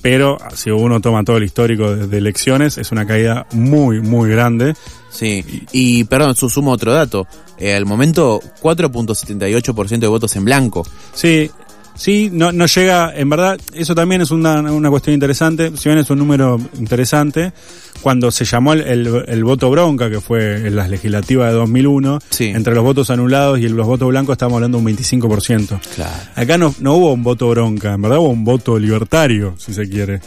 pero 0.02 0.38
si 0.54 0.70
uno 0.70 1.00
toma 1.00 1.22
todo 1.24 1.36
el 1.36 1.44
histórico 1.44 1.94
de, 1.94 2.06
de 2.06 2.18
elecciones, 2.18 2.78
es 2.78 2.90
una 2.90 3.06
caída 3.06 3.46
muy, 3.52 4.00
muy 4.00 4.30
grande. 4.30 4.74
Sí. 5.10 5.44
Y, 5.72 6.04
perdón, 6.04 6.34
su- 6.36 6.48
sumo 6.48 6.70
otro 6.70 6.94
dato. 6.94 7.26
Eh, 7.58 7.74
al 7.74 7.84
momento, 7.84 8.40
4.78% 8.62 9.98
de 9.98 10.06
votos 10.06 10.34
en 10.36 10.44
blanco. 10.46 10.86
Sí, 11.12 11.50
sí, 11.94 12.30
no, 12.32 12.52
no 12.52 12.66
llega, 12.66 13.12
en 13.14 13.28
verdad, 13.28 13.58
eso 13.74 13.94
también 13.94 14.20
es 14.22 14.30
una, 14.30 14.60
una 14.60 14.90
cuestión 14.90 15.14
interesante, 15.14 15.72
si 15.76 15.88
bien 15.88 15.98
es 15.98 16.08
un 16.10 16.18
número 16.18 16.58
interesante, 16.78 17.52
cuando 18.02 18.30
se 18.30 18.44
llamó 18.44 18.72
el, 18.72 18.80
el- 18.80 19.24
el 19.28 19.44
voto 19.44 19.70
bronca, 19.70 20.08
que 20.08 20.20
fue 20.20 20.66
en 20.66 20.74
las 20.76 20.88
legislativas 20.88 21.48
de 21.50 21.54
2001, 21.58 22.18
Sí. 22.30 22.46
entre 22.46 22.74
los 22.74 22.82
votos 22.84 23.10
anulados 23.10 23.58
y 23.58 23.68
los 23.68 23.86
votos 23.86 24.08
blancos 24.08 24.32
estamos 24.34 24.54
hablando 24.54 24.78
de 24.78 24.84
un 24.84 24.96
25%. 24.96 25.78
Claro. 25.94 26.12
Acá 26.34 26.56
no, 26.56 26.74
no 26.80 26.94
hubo 26.94 27.12
un 27.12 27.22
voto 27.22 27.48
bronca, 27.50 27.92
en 27.94 28.02
verdad 28.02 28.18
hubo 28.18 28.30
un 28.30 28.44
voto 28.44 28.78
libertario, 28.78 29.54
si 29.58 29.74
se 29.74 29.88
quiere. 29.88 30.20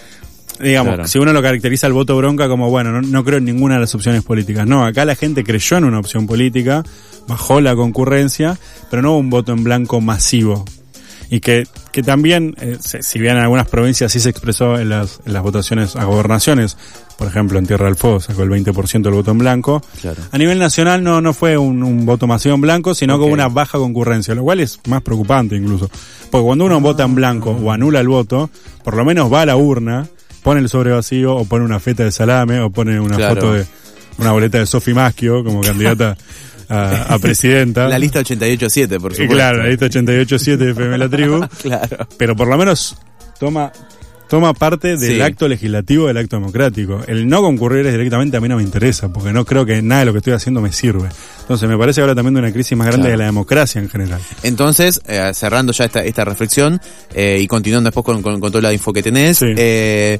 Digamos, 0.61 0.93
Claro. 0.93 1.07
si 1.07 1.17
uno 1.17 1.33
lo 1.33 1.41
caracteriza 1.41 1.87
el 1.87 1.93
voto 1.93 2.15
bronca 2.15 2.47
como, 2.47 2.69
bueno, 2.69 2.91
no, 2.91 3.01
no 3.01 3.23
creo 3.23 3.39
en 3.39 3.45
ninguna 3.45 3.73
de 3.75 3.81
las 3.81 3.95
opciones 3.95 4.21
políticas. 4.21 4.67
No, 4.67 4.85
acá 4.85 5.03
la 5.03 5.15
gente 5.15 5.43
creyó 5.43 5.77
en 5.77 5.85
una 5.85 5.97
opción 5.99 6.27
política, 6.27 6.83
bajó 7.27 7.59
la 7.59 7.75
concurrencia, 7.75 8.59
pero 8.91 9.01
no 9.01 9.13
hubo 9.13 9.17
un 9.17 9.29
voto 9.31 9.51
en 9.51 9.63
blanco 9.63 9.99
masivo. 9.99 10.63
Y 11.29 11.39
que, 11.39 11.67
que 11.91 12.03
también, 12.03 12.55
eh, 12.59 12.77
si 12.79 13.19
bien 13.19 13.37
en 13.37 13.43
algunas 13.43 13.67
provincias 13.67 14.11
sí 14.11 14.19
se 14.19 14.29
expresó 14.29 14.79
en 14.79 14.89
las, 14.89 15.19
en 15.25 15.33
las 15.33 15.43
votaciones 15.43 15.95
a 15.95 16.05
gobernaciones, 16.05 16.77
por 17.17 17.27
ejemplo 17.27 17.59
en 17.59 17.65
Tierra 17.65 17.85
del 17.85 17.95
Fuego 17.95 18.19
sacó 18.19 18.43
el 18.43 18.49
20% 18.49 19.01
del 19.01 19.13
voto 19.13 19.31
en 19.31 19.37
blanco, 19.37 19.81
a 20.31 20.37
nivel 20.37 20.59
nacional 20.59 21.03
no, 21.03 21.21
no 21.21 21.33
fue 21.33 21.57
un, 21.57 21.83
un 21.83 22.05
voto 22.05 22.27
masivo 22.27 22.55
en 22.55 22.61
blanco, 22.61 22.95
sino 22.95 23.19
con 23.19 23.31
una 23.31 23.47
baja 23.47 23.77
concurrencia, 23.77 24.35
lo 24.35 24.43
cual 24.43 24.59
es 24.59 24.79
más 24.87 25.01
preocupante 25.01 25.55
incluso, 25.55 25.89
porque 26.31 26.45
cuando 26.45 26.65
uno 26.65 26.79
vota 26.81 27.03
en 27.03 27.15
blanco 27.15 27.51
o 27.51 27.71
anula 27.71 27.99
el 27.99 28.07
voto, 28.07 28.49
por 28.83 28.95
lo 28.95 29.05
menos 29.05 29.31
va 29.31 29.41
a 29.41 29.45
la 29.45 29.55
urna, 29.55 30.07
pone 30.43 30.59
el 30.59 30.69
sobre 30.69 30.91
vacío 30.91 31.35
o 31.35 31.45
pone 31.45 31.65
una 31.65 31.79
feta 31.79 32.03
de 32.03 32.11
salame 32.11 32.59
o 32.59 32.69
pone 32.69 32.99
una 32.99 33.17
foto 33.29 33.53
de 33.53 33.65
una 34.17 34.31
boleta 34.31 34.59
de 34.59 34.65
Sofi 34.65 34.93
Maschio 34.93 35.43
como 35.43 35.61
candidata 35.61 36.17
a, 36.73 37.19
presidenta. 37.19 37.87
La 37.89 37.99
lista 37.99 38.21
88-7, 38.21 38.99
por 38.99 39.13
supuesto. 39.13 39.35
claro, 39.35 39.59
la 39.59 39.69
lista 39.69 39.87
88-7 39.87 40.57
de 40.57 40.71
FM 40.71 40.97
La 40.97 41.09
Tribu. 41.09 41.47
claro. 41.61 42.07
Pero 42.17 42.35
por 42.35 42.47
lo 42.47 42.57
menos 42.57 42.97
toma 43.39 43.71
toma 44.33 44.51
parte 44.55 44.97
del 44.97 45.21
acto 45.21 45.47
legislativo 45.47 46.07
del 46.07 46.17
acto 46.17 46.37
democrático. 46.37 47.01
El 47.05 47.27
no 47.27 47.43
concurrir 47.43 47.85
es 47.85 47.91
directamente 47.91 48.35
a 48.35 48.41
mí 48.41 48.49
no 48.49 48.55
me 48.55 48.63
interesa, 48.63 49.13
porque 49.13 49.31
no 49.31 49.45
creo 49.45 49.63
que 49.63 49.79
nada 49.83 49.99
de 49.99 50.05
lo 50.07 50.11
que 50.11 50.17
estoy 50.17 50.33
haciendo 50.33 50.59
me 50.59 50.71
sirve. 50.71 51.07
Entonces 51.41 51.69
me 51.69 51.77
parece 51.77 52.01
ahora 52.01 52.15
también 52.15 52.33
de 52.33 52.39
una 52.39 52.51
crisis 52.51 52.75
más 52.75 52.87
grande 52.87 53.11
de 53.11 53.17
la 53.17 53.25
democracia 53.25 53.79
en 53.79 53.89
general. 53.89 54.19
Entonces, 54.41 55.01
eh, 55.07 55.29
cerrando 55.35 55.71
ya 55.71 55.85
esta, 55.85 56.03
esta 56.03 56.25
reflexión 56.25 56.81
eh, 57.13 57.37
y 57.41 57.47
continuando 57.47 57.91
después 57.91 58.03
con, 58.03 58.23
con, 58.23 58.51
toda 58.51 58.61
la 58.61 58.73
info 58.73 58.91
que 58.91 59.03
tenés, 59.03 59.39
eh, 59.43 60.19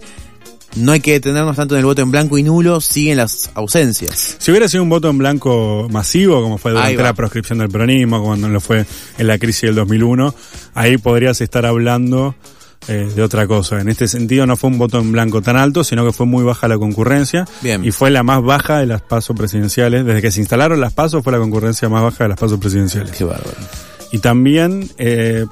no 0.76 0.92
hay 0.92 1.00
que 1.00 1.14
detenernos 1.14 1.56
tanto 1.56 1.76
en 1.76 1.80
el 1.80 1.86
voto 1.86 2.02
en 2.02 2.12
blanco 2.12 2.38
y 2.38 2.44
nulo, 2.44 2.82
siguen 2.82 3.18
las 3.18 3.52
ausencias. 3.54 4.36
Si 4.40 4.52
hubiera 4.52 4.68
sido 4.68 4.84
un 4.84 4.90
voto 4.90 5.10
en 5.10 5.18
blanco 5.18 5.88
masivo, 5.92 6.42
como 6.42 6.58
fue 6.58 6.72
durante 6.72 7.02
la 7.02 7.14
proscripción 7.14 7.60
del 7.60 7.70
peronismo, 7.70 8.24
cuando 8.24 8.50
lo 8.50 8.60
fue 8.60 8.86
en 9.18 9.28
la 9.28 9.38
crisis 9.38 9.64
del 9.64 9.76
2001, 9.76 10.34
ahí 10.74 10.98
podrías 10.98 11.42
estar 11.42 11.66
hablando 11.66 12.36
eh, 12.88 13.10
de 13.16 13.22
otra 13.24 13.48
cosa. 13.48 13.80
En 13.80 13.88
este 13.88 14.08
sentido 14.08 14.46
no 14.46 14.58
fue 14.58 14.70
un 14.70 14.78
voto 14.78 15.00
en 15.00 15.12
blanco 15.12 15.42
tan 15.42 15.56
alto, 15.56 15.84
sino 15.84 16.06
que 16.06 16.12
fue 16.12 16.26
muy 16.26 16.44
baja 16.44 16.68
la 16.68 16.78
concurrencia. 16.78 17.46
Bien. 17.62 17.84
Y 17.86 17.92
fue 17.92 18.10
la 18.12 18.24
más 18.24 18.42
baja 18.44 18.80
de 18.80 18.88
las 18.88 19.02
pasos 19.02 19.38
presidenciales. 19.38 20.06
Desde 20.06 20.22
que 20.22 20.32
se 20.32 20.42
instalaron 20.42 20.82
las 20.82 20.94
pasos 20.94 21.24
fue 21.24 21.32
la 21.32 21.40
concurrencia 21.40 21.88
más 21.88 22.04
baja 22.04 22.26
de 22.26 22.30
las 22.30 22.40
pasos 22.40 22.60
presidenciales. 22.60 23.12
Qué 23.12 23.24
bárbaro. 23.24 23.56
Y 24.12 24.20
también, 24.20 24.90
eh, 24.98 25.46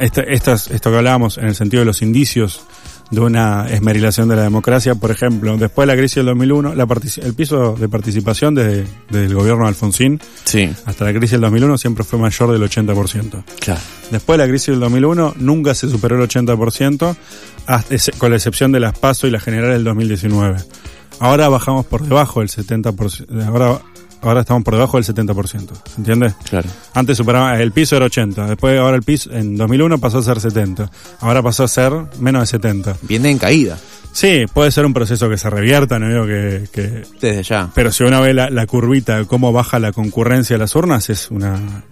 este, 0.00 0.34
estas, 0.34 0.70
esto 0.70 0.90
que 0.90 0.96
hablábamos 0.96 1.38
en 1.38 1.46
el 1.46 1.54
sentido 1.54 1.82
de 1.82 1.86
los 1.86 2.02
indicios 2.02 2.62
de 3.10 3.20
una 3.20 3.68
esmerilación 3.68 4.28
de 4.28 4.36
la 4.36 4.42
democracia. 4.42 4.94
Por 4.94 5.10
ejemplo, 5.10 5.56
después 5.56 5.86
de 5.86 5.94
la 5.94 5.98
crisis 5.98 6.16
del 6.16 6.26
2001, 6.26 6.74
la 6.74 6.86
el 7.22 7.34
piso 7.34 7.74
de 7.74 7.88
participación 7.88 8.54
desde, 8.54 8.86
el 9.12 9.34
gobierno 9.34 9.62
de 9.64 9.68
Alfonsín 9.68 10.20
sí. 10.44 10.70
hasta 10.84 11.04
la 11.04 11.12
crisis 11.12 11.32
del 11.32 11.42
2001 11.42 11.78
siempre 11.78 12.04
fue 12.04 12.18
mayor 12.18 12.52
del 12.52 12.62
80%. 12.62 13.44
Claro. 13.60 13.80
Después 14.10 14.38
de 14.38 14.44
la 14.44 14.48
crisis 14.48 14.68
del 14.68 14.80
2001 14.80 15.34
nunca 15.38 15.74
se 15.74 15.88
superó 15.88 16.22
el 16.22 16.28
80%, 16.28 17.16
con 18.18 18.30
la 18.30 18.36
excepción 18.36 18.72
de 18.72 18.80
las 18.80 18.98
PASO 18.98 19.26
y 19.26 19.30
la 19.30 19.40
general 19.40 19.70
del 19.72 19.84
2019. 19.84 20.58
Ahora 21.20 21.48
bajamos 21.48 21.86
por 21.86 22.02
debajo 22.02 22.40
del 22.40 22.48
70%. 22.48 23.44
Ahora 23.46 23.80
ahora 24.22 24.40
estamos 24.40 24.62
por 24.62 24.74
debajo 24.74 25.00
del 25.00 25.04
70%. 25.04 25.70
¿Entiendes? 25.98 26.34
Claro. 26.48 26.68
Antes 26.94 27.16
superaba, 27.16 27.60
el 27.60 27.72
piso 27.72 27.96
era 27.96 28.06
80, 28.06 28.46
después 28.46 28.78
ahora 28.78 28.96
el 28.96 29.02
piso 29.02 29.30
en 29.32 29.56
2001 29.56 29.98
pasó 29.98 30.18
a 30.18 30.22
ser 30.22 30.40
70, 30.40 30.90
ahora 31.20 31.42
pasó 31.42 31.64
a 31.64 31.68
ser 31.68 31.92
menos 32.18 32.42
de 32.42 32.46
70. 32.46 32.96
Viene 33.02 33.30
en 33.30 33.38
caída. 33.38 33.78
Sí, 34.12 34.44
puede 34.52 34.72
ser 34.72 34.86
un 34.86 34.92
proceso 34.92 35.28
que 35.28 35.38
se 35.38 35.48
revierta, 35.48 35.98
no 35.98 36.08
digo 36.08 36.26
que, 36.26 36.68
que... 36.72 37.04
Desde 37.20 37.42
ya. 37.44 37.70
Pero 37.74 37.92
si 37.92 38.02
uno 38.02 38.20
ve 38.20 38.34
la, 38.34 38.50
la 38.50 38.66
curvita, 38.66 39.24
cómo 39.24 39.52
baja 39.52 39.78
la 39.78 39.92
concurrencia 39.92 40.54
de 40.54 40.58
las 40.58 40.74
urnas, 40.74 41.10
es 41.10 41.30
una... 41.30 41.84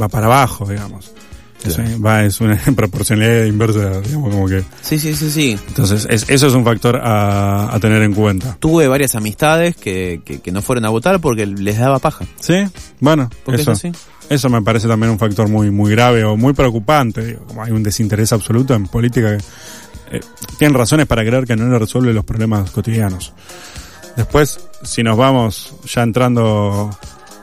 va 0.00 0.08
para 0.08 0.26
abajo, 0.26 0.68
digamos. 0.68 1.12
Es, 1.64 1.78
va, 1.78 2.24
es 2.24 2.40
una 2.40 2.56
proporcionalidad 2.76 3.44
inversa, 3.44 4.00
digamos, 4.00 4.30
como 4.30 4.48
que. 4.48 4.62
Sí, 4.82 4.98
sí, 4.98 5.14
sí, 5.14 5.30
sí. 5.30 5.58
Entonces, 5.68 6.06
eso 6.08 6.46
es 6.46 6.54
un 6.54 6.64
factor 6.64 7.00
a, 7.02 7.74
a 7.74 7.80
tener 7.80 8.02
en 8.02 8.14
cuenta. 8.14 8.56
Tuve 8.60 8.88
varias 8.88 9.14
amistades 9.14 9.76
que, 9.76 10.20
que, 10.24 10.52
no 10.52 10.62
fueron 10.62 10.84
a 10.84 10.90
votar 10.90 11.20
porque 11.20 11.46
les 11.46 11.78
daba 11.78 11.98
paja. 11.98 12.24
Sí, 12.40 12.64
bueno, 13.00 13.30
eso. 13.52 13.72
Eso 14.28 14.48
me 14.48 14.60
parece 14.60 14.88
también 14.88 15.12
un 15.12 15.20
factor 15.20 15.48
muy, 15.48 15.70
muy 15.70 15.92
grave 15.92 16.24
o 16.24 16.36
muy 16.36 16.52
preocupante. 16.52 17.38
como 17.46 17.62
hay 17.62 17.70
un 17.70 17.82
desinterés 17.82 18.32
absoluto 18.32 18.74
en 18.74 18.86
política. 18.88 19.36
Que, 19.36 20.16
eh, 20.16 20.20
tienen 20.58 20.76
razones 20.76 21.06
para 21.06 21.24
creer 21.24 21.44
que 21.44 21.56
no 21.56 21.68
le 21.68 21.78
resuelve 21.78 22.12
los 22.12 22.24
problemas 22.24 22.70
cotidianos. 22.70 23.32
Después, 24.16 24.58
si 24.82 25.02
nos 25.02 25.16
vamos 25.16 25.74
ya 25.84 26.02
entrando 26.02 26.96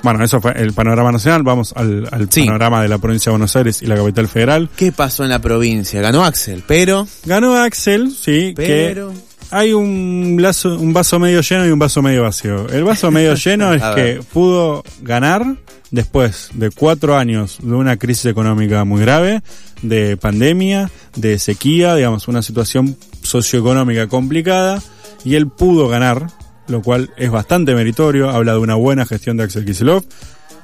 bueno, 0.04 0.24
eso 0.24 0.42
fue 0.42 0.52
el 0.58 0.74
panorama 0.74 1.14
nacional. 1.14 1.44
Vamos 1.44 1.74
al, 1.76 2.10
panorama 2.28 2.82
de 2.82 2.90
la 2.90 2.98
provincia 2.98 3.30
de 3.30 3.34
Buenos 3.34 3.56
Aires 3.56 3.82
y 3.82 3.86
la 3.86 3.96
capital 3.96 4.28
federal. 4.28 4.70
¿Qué 4.76 4.92
pasó 4.92 5.24
en 5.24 5.30
la 5.30 5.40
provincia? 5.40 6.02
Ganó 6.02 6.26
Axel, 6.26 6.62
pero. 6.68 7.08
Ganó 7.26 7.56
Axel, 7.56 8.12
sí. 8.12 8.54
Pero. 8.54 9.14
hay 9.50 9.72
un, 9.72 10.38
vaso, 10.42 10.78
un 10.78 10.92
vaso 10.92 11.20
medio 11.20 11.40
lleno 11.40 11.66
y 11.66 11.70
un 11.70 11.80
vaso 11.80 12.02
medio 12.02 12.24
vacío. 12.24 12.68
El 12.68 12.84
vaso 12.84 13.12
medio 13.12 13.34
lleno 13.36 13.74
es 13.74 13.82
que 13.96 14.20
pudo 14.34 14.84
ganar 15.02 15.56
después 15.90 16.50
de 16.54 16.70
cuatro 16.70 17.16
años 17.16 17.60
de 17.62 17.74
una 17.74 17.96
crisis 17.96 18.26
económica 18.26 18.84
muy 18.84 19.00
grave, 19.00 19.42
de 19.84 20.18
pandemia, 20.18 20.92
de 21.16 21.40
sequía, 21.40 21.96
digamos, 21.96 22.28
una 22.28 22.42
situación 22.42 22.98
socioeconómica 23.22 24.08
complicada, 24.08 24.84
y 25.24 25.36
él 25.36 25.48
pudo 25.48 25.88
ganar 25.88 26.28
lo 26.68 26.82
cual 26.82 27.12
es 27.18 27.32
bastante 27.32 27.76
meritorio, 27.76 28.30
habla 28.30 28.54
de 28.54 28.60
una 28.60 28.76
buena 28.76 29.06
gestión 29.06 29.38
de 29.38 29.44
Axel 29.44 29.66
Kicillof, 29.66 30.06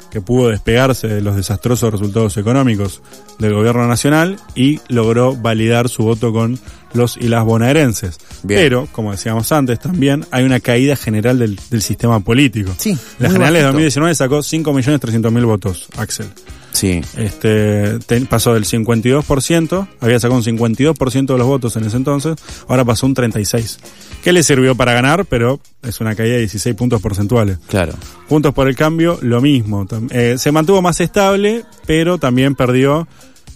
que 0.10 0.22
pudo 0.22 0.50
despegarse 0.50 1.08
de 1.08 1.22
los 1.22 1.36
desastrosos 1.36 1.92
resultados 1.92 2.36
económicos 2.38 3.02
del 3.38 3.54
gobierno 3.54 3.88
nacional 3.88 4.38
y 4.56 4.80
logró 4.88 5.36
validar 5.36 5.88
su 5.88 6.04
voto 6.04 6.34
con 6.34 6.60
los 6.94 7.18
y 7.18 7.28
las 7.28 7.46
bonaerenses. 7.46 8.18
Pero, 8.48 8.88
como 8.92 9.12
decíamos 9.12 9.52
antes, 9.52 9.80
también 9.80 10.26
hay 10.32 10.44
una 10.44 10.60
caída 10.60 10.96
general 10.96 11.38
del, 11.38 11.82
sistema 11.82 12.20
político. 12.20 12.74
Sí, 12.78 12.98
la 13.20 13.30
general 13.30 13.54
de 13.54 13.62
2019 13.64 14.16
sacó 14.16 14.40
5.300.000 14.40 15.46
votos, 15.46 15.88
Axel. 15.98 16.28
Sí. 16.72 17.02
Este, 17.18 18.00
pasó 18.30 18.54
del 18.54 18.66
52%, 18.66 19.88
había 20.00 20.20
sacado 20.20 20.40
un 20.40 20.44
52% 20.46 21.26
de 21.26 21.38
los 21.38 21.48
votos 21.48 21.76
en 21.76 21.86
ese 21.86 21.98
entonces, 21.98 22.36
ahora 22.68 22.86
pasó 22.86 23.06
un 23.06 23.16
36%. 23.16 23.78
Que 24.24 24.34
le 24.34 24.44
sirvió 24.44 24.76
para 24.76 24.94
ganar, 24.94 25.26
pero 25.26 25.62
es 25.82 26.02
una 26.02 26.14
caída 26.14 26.34
de 26.34 26.40
16 26.40 26.76
puntos 26.76 27.02
porcentuales. 27.02 27.58
Claro. 27.68 27.94
Puntos 28.28 28.54
por 28.54 28.68
el 28.68 28.76
cambio, 28.76 29.18
lo 29.22 29.40
mismo. 29.40 29.88
Eh, 30.10 30.36
se 30.38 30.52
mantuvo 30.52 30.82
más 30.82 31.00
estable, 31.00 31.64
pero 31.86 32.18
también 32.18 32.54
perdió 32.54 33.08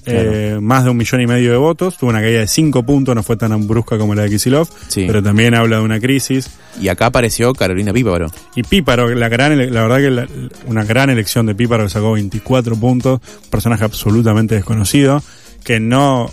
eh, 0.06 0.58
más 0.62 0.84
de 0.84 0.90
un 0.90 0.98
millón 0.98 1.22
y 1.22 1.28
medio 1.28 1.52
de 1.52 1.58
votos, 1.58 1.98
tuvo 1.98 2.10
una 2.10 2.22
caída 2.22 2.40
de 2.40 2.48
5 2.48 2.84
puntos, 2.84 3.16
no 3.16 3.24
fue 3.24 3.38
tan 3.38 3.68
brusca 3.68 3.98
como 3.98 4.16
la 4.16 4.24
de 4.24 4.30
Kisilov, 4.30 4.68
pero 4.94 5.24
también 5.24 5.56
habla 5.56 5.78
de 5.78 5.84
una 5.84 6.00
crisis. 6.00 6.50
Y 6.82 6.88
acá 6.88 7.08
apareció 7.08 7.54
Carolina 7.54 7.94
Píparo. 7.94 8.28
Y 8.56 8.64
Píparo, 8.64 9.14
la, 9.14 9.30
gran, 9.30 9.58
la 9.74 9.88
verdad 9.88 9.98
que 9.98 10.50
una 10.68 10.84
gran 10.84 11.10
elección 11.10 11.46
de 11.46 11.56
Píparo 11.56 11.84
que 11.84 11.90
sacó 11.90 12.14
24 12.14 12.76
puntos, 12.76 13.20
un 13.44 13.50
personaje 13.50 13.84
absolutamente 13.84 14.56
desconocido, 14.56 15.22
que 15.64 15.80
no, 15.80 16.32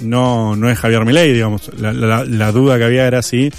no, 0.00 0.56
no 0.56 0.70
es 0.70 0.78
Javier 0.78 1.04
Milei, 1.04 1.32
digamos. 1.32 1.70
La, 1.78 1.92
la 1.92 2.52
duda 2.52 2.78
que 2.78 2.84
había 2.84 3.06
era 3.06 3.22
si 3.22 3.50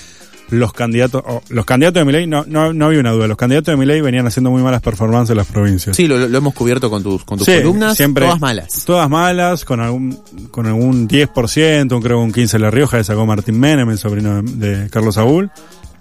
los 0.53 0.73
candidatos, 0.73 1.23
los 1.49 1.65
candidatos 1.65 2.01
de 2.01 2.05
Milei, 2.05 2.27
no, 2.27 2.45
no, 2.47 2.73
no 2.73 2.85
había 2.85 2.99
una 2.99 3.11
duda, 3.11 3.27
los 3.27 3.37
candidatos 3.37 3.73
de 3.73 3.77
Milei 3.77 4.01
venían 4.01 4.27
haciendo 4.27 4.51
muy 4.51 4.61
malas 4.61 4.81
performances 4.81 5.31
en 5.31 5.37
las 5.37 5.47
provincias. 5.47 5.95
Sí, 5.95 6.07
lo, 6.07 6.23
hemos 6.23 6.53
cubierto 6.53 6.89
con 6.89 7.03
tus, 7.03 7.23
con 7.23 7.37
tus 7.37 7.47
columnas, 7.47 7.97
siempre, 7.97 8.25
todas 8.25 8.39
malas. 8.39 8.85
Todas 8.85 9.09
malas, 9.09 9.65
con 9.65 9.79
algún, 9.79 10.19
con 10.51 10.65
algún 10.67 11.07
10%, 11.07 11.87
creo 11.87 11.99
que 11.99 12.13
un 12.13 12.33
15% 12.33 12.59
La 12.59 12.71
Rioja, 12.71 12.97
que 12.97 13.03
sacó 13.03 13.25
Martín 13.25 13.59
Menem, 13.59 13.89
el 13.89 13.97
sobrino 13.97 14.41
de, 14.41 14.89
Carlos 14.89 15.15
Saúl. 15.15 15.51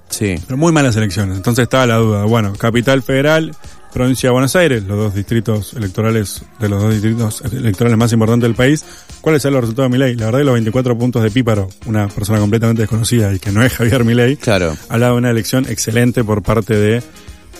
Sí. 0.08 0.34
Pero 0.46 0.58
muy 0.58 0.72
malas 0.72 0.94
elecciones. 0.96 1.36
Entonces 1.36 1.62
estaba 1.62 1.86
la 1.86 1.96
duda. 1.96 2.24
Bueno, 2.24 2.52
Capital 2.52 3.02
Federal, 3.02 3.56
provincia 3.92 4.28
de 4.28 4.32
Buenos 4.32 4.56
Aires, 4.56 4.82
los 4.84 4.96
dos 4.96 5.14
distritos 5.14 5.74
electorales, 5.74 6.42
de 6.58 6.68
los 6.68 6.82
dos 6.82 6.92
distritos 6.92 7.42
electorales 7.52 7.98
más 7.98 8.12
importantes 8.12 8.48
del 8.48 8.56
país, 8.56 8.84
¿cuáles 9.20 9.42
son 9.42 9.52
los 9.52 9.62
resultados 9.62 9.90
de 9.90 9.98
Milei? 9.98 10.16
La 10.16 10.26
verdad, 10.26 10.40
los 10.42 10.54
24 10.54 10.98
puntos 10.98 11.22
de 11.22 11.30
Píparo, 11.30 11.68
una 11.86 12.08
persona 12.08 12.38
completamente 12.38 12.82
desconocida 12.82 13.32
y 13.32 13.38
que 13.38 13.50
no 13.52 13.62
es 13.62 13.72
Javier 13.74 14.04
Milei, 14.04 14.36
claro. 14.36 14.76
habla 14.88 15.08
de 15.08 15.12
una 15.12 15.30
elección 15.30 15.66
excelente 15.68 16.24
por 16.24 16.42
parte 16.42 16.76
de 16.76 17.02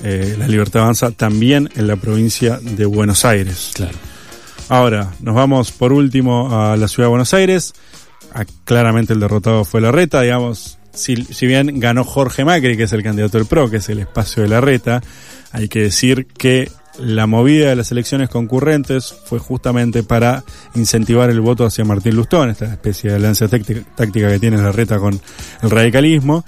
eh, 0.03 0.37
la 0.39 0.49
Libertad 0.49 0.83
Avanza, 0.83 1.11
también 1.11 1.69
en 1.77 1.87
la 1.87 1.97
provincia 1.97 2.59
de 2.61 2.87
Buenos 2.87 3.25
Aires. 3.25 3.73
Claro. 3.75 3.97
Ahora, 4.69 5.12
nos 5.21 5.35
vamos 5.35 5.71
por 5.71 5.93
último 5.93 6.59
a 6.59 6.77
la 6.77 6.89
ciudad 6.89 7.07
de 7.07 7.11
Buenos 7.11 7.35
Aires. 7.35 7.75
Ah, 8.35 8.45
claramente 8.65 9.12
el 9.12 9.21
derrotado 9.21 9.65
fue 9.65 9.81
la 9.81 9.93
reta, 9.93 10.23
digamos, 10.23 10.79
si, 10.93 11.47
bien 11.47 11.81
ganó 11.81 12.05
Jorge 12.05 12.45
Macri, 12.45 12.77
que 12.77 12.85
es 12.85 12.93
el 12.93 13.03
candidato 13.03 13.39
del 13.39 13.47
PRO, 13.47 13.71
que 13.71 13.79
es 13.79 13.89
el 13.89 14.01
espacio 14.01 14.43
de 14.43 14.49
la 14.49 14.61
reta, 14.61 15.03
hay 15.53 15.69
que 15.69 15.81
decir 15.81 16.27
que 16.27 16.71
la 16.99 17.27
movida 17.27 17.71
de 17.71 17.77
las 17.77 17.91
elecciones 17.91 18.29
concurrentes 18.29 19.15
fue 19.25 19.39
justamente 19.39 20.03
para 20.03 20.45
incentivar 20.75 21.31
el 21.31 21.41
voto 21.41 21.65
hacia 21.65 21.85
Martín 21.85 22.17
Lustón, 22.17 22.51
esta 22.51 22.67
especie 22.67 23.11
de 23.11 23.17
alianza 23.17 23.49
táctica 23.49 24.29
que 24.29 24.39
tiene 24.39 24.59
la 24.59 24.73
reta 24.73 24.99
con 24.99 25.19
el 25.63 25.71
radicalismo. 25.71 26.45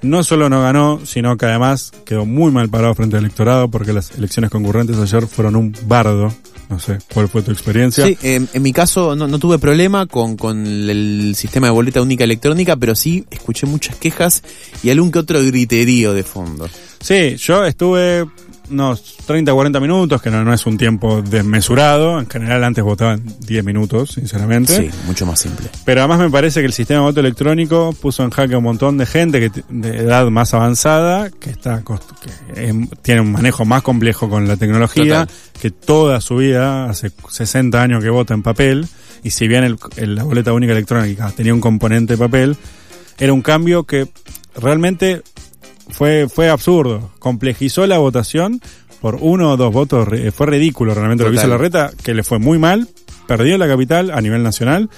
No 0.00 0.24
solo 0.24 0.48
no 0.48 0.60
ganó, 0.62 1.00
sino 1.04 1.36
que 1.36 1.46
además 1.46 1.92
quedó 2.04 2.26
muy 2.26 2.50
mal 2.50 2.68
parado 2.68 2.94
frente 2.94 3.16
al 3.16 3.24
electorado 3.24 3.70
porque 3.70 3.92
las 3.92 4.10
elecciones 4.12 4.50
concurrentes 4.50 4.96
ayer 4.98 5.26
fueron 5.26 5.54
un 5.54 5.76
bardo 5.86 6.34
No 6.72 6.78
sé, 6.78 6.96
¿cuál 7.12 7.28
fue 7.28 7.42
tu 7.42 7.50
experiencia? 7.50 8.06
Sí, 8.06 8.16
eh, 8.22 8.40
en 8.50 8.62
mi 8.62 8.72
caso 8.72 9.14
no, 9.14 9.28
no 9.28 9.38
tuve 9.38 9.58
problema 9.58 10.06
con, 10.06 10.38
con 10.38 10.66
el 10.66 11.34
sistema 11.36 11.66
de 11.66 11.70
boleta 11.74 12.00
única 12.00 12.24
electrónica, 12.24 12.76
pero 12.76 12.94
sí 12.94 13.26
escuché 13.30 13.66
muchas 13.66 13.96
quejas 13.96 14.42
y 14.82 14.88
algún 14.88 15.12
que 15.12 15.18
otro 15.18 15.44
griterío 15.44 16.14
de 16.14 16.22
fondo. 16.22 16.66
Sí, 16.98 17.36
yo 17.36 17.66
estuve 17.66 18.26
unos 18.72 19.02
30 19.26 19.52
40 19.52 19.80
minutos, 19.80 20.20
que 20.22 20.30
no, 20.30 20.42
no 20.44 20.52
es 20.52 20.66
un 20.66 20.76
tiempo 20.76 21.22
desmesurado. 21.22 22.18
En 22.20 22.28
general 22.28 22.64
antes 22.64 22.82
votaban 22.82 23.22
10 23.40 23.64
minutos, 23.64 24.12
sinceramente. 24.12 24.76
Sí, 24.76 24.90
mucho 25.06 25.26
más 25.26 25.40
simple. 25.40 25.68
Pero 25.84 26.00
además 26.00 26.18
me 26.20 26.30
parece 26.30 26.60
que 26.60 26.66
el 26.66 26.72
sistema 26.72 27.00
de 27.00 27.06
voto 27.06 27.20
electrónico 27.20 27.92
puso 28.00 28.22
en 28.24 28.30
jaque 28.30 28.54
a 28.54 28.58
un 28.58 28.64
montón 28.64 28.98
de 28.98 29.06
gente 29.06 29.38
que 29.50 29.62
de 29.68 29.98
edad 29.98 30.26
más 30.30 30.54
avanzada, 30.54 31.30
que 31.30 31.50
está 31.50 31.82
que 31.84 32.86
tiene 33.02 33.20
un 33.20 33.32
manejo 33.32 33.64
más 33.64 33.82
complejo 33.82 34.28
con 34.28 34.48
la 34.48 34.56
tecnología, 34.56 35.26
Total. 35.26 35.28
que 35.60 35.70
toda 35.70 36.20
su 36.20 36.36
vida, 36.36 36.86
hace 36.90 37.10
60 37.28 37.80
años 37.82 38.02
que 38.02 38.10
vota 38.10 38.34
en 38.34 38.42
papel, 38.42 38.86
y 39.22 39.30
si 39.30 39.46
bien 39.48 39.64
el- 39.64 39.76
el- 39.96 40.14
la 40.14 40.24
boleta 40.24 40.52
única 40.52 40.72
electrónica 40.72 41.30
tenía 41.36 41.54
un 41.54 41.60
componente 41.60 42.14
de 42.14 42.18
papel, 42.18 42.56
era 43.18 43.32
un 43.32 43.42
cambio 43.42 43.84
que 43.84 44.08
realmente 44.56 45.22
fue, 45.90 46.28
fue 46.28 46.48
absurdo. 46.50 47.10
Complejizó 47.18 47.86
la 47.86 47.98
votación 47.98 48.60
por 49.00 49.16
uno 49.20 49.52
o 49.52 49.56
dos 49.56 49.72
votos. 49.72 50.08
Fue 50.34 50.46
ridículo 50.46 50.94
realmente 50.94 51.24
lo 51.24 51.30
que 51.30 51.34
hizo 51.36 51.42
Total. 51.44 51.58
la 51.58 51.62
reta, 51.62 51.90
que 52.02 52.14
le 52.14 52.22
fue 52.22 52.38
muy 52.38 52.58
mal, 52.58 52.88
perdió 53.26 53.58
la 53.58 53.66
capital 53.66 54.10
a 54.10 54.20
nivel 54.20 54.42
nacional 54.42 54.88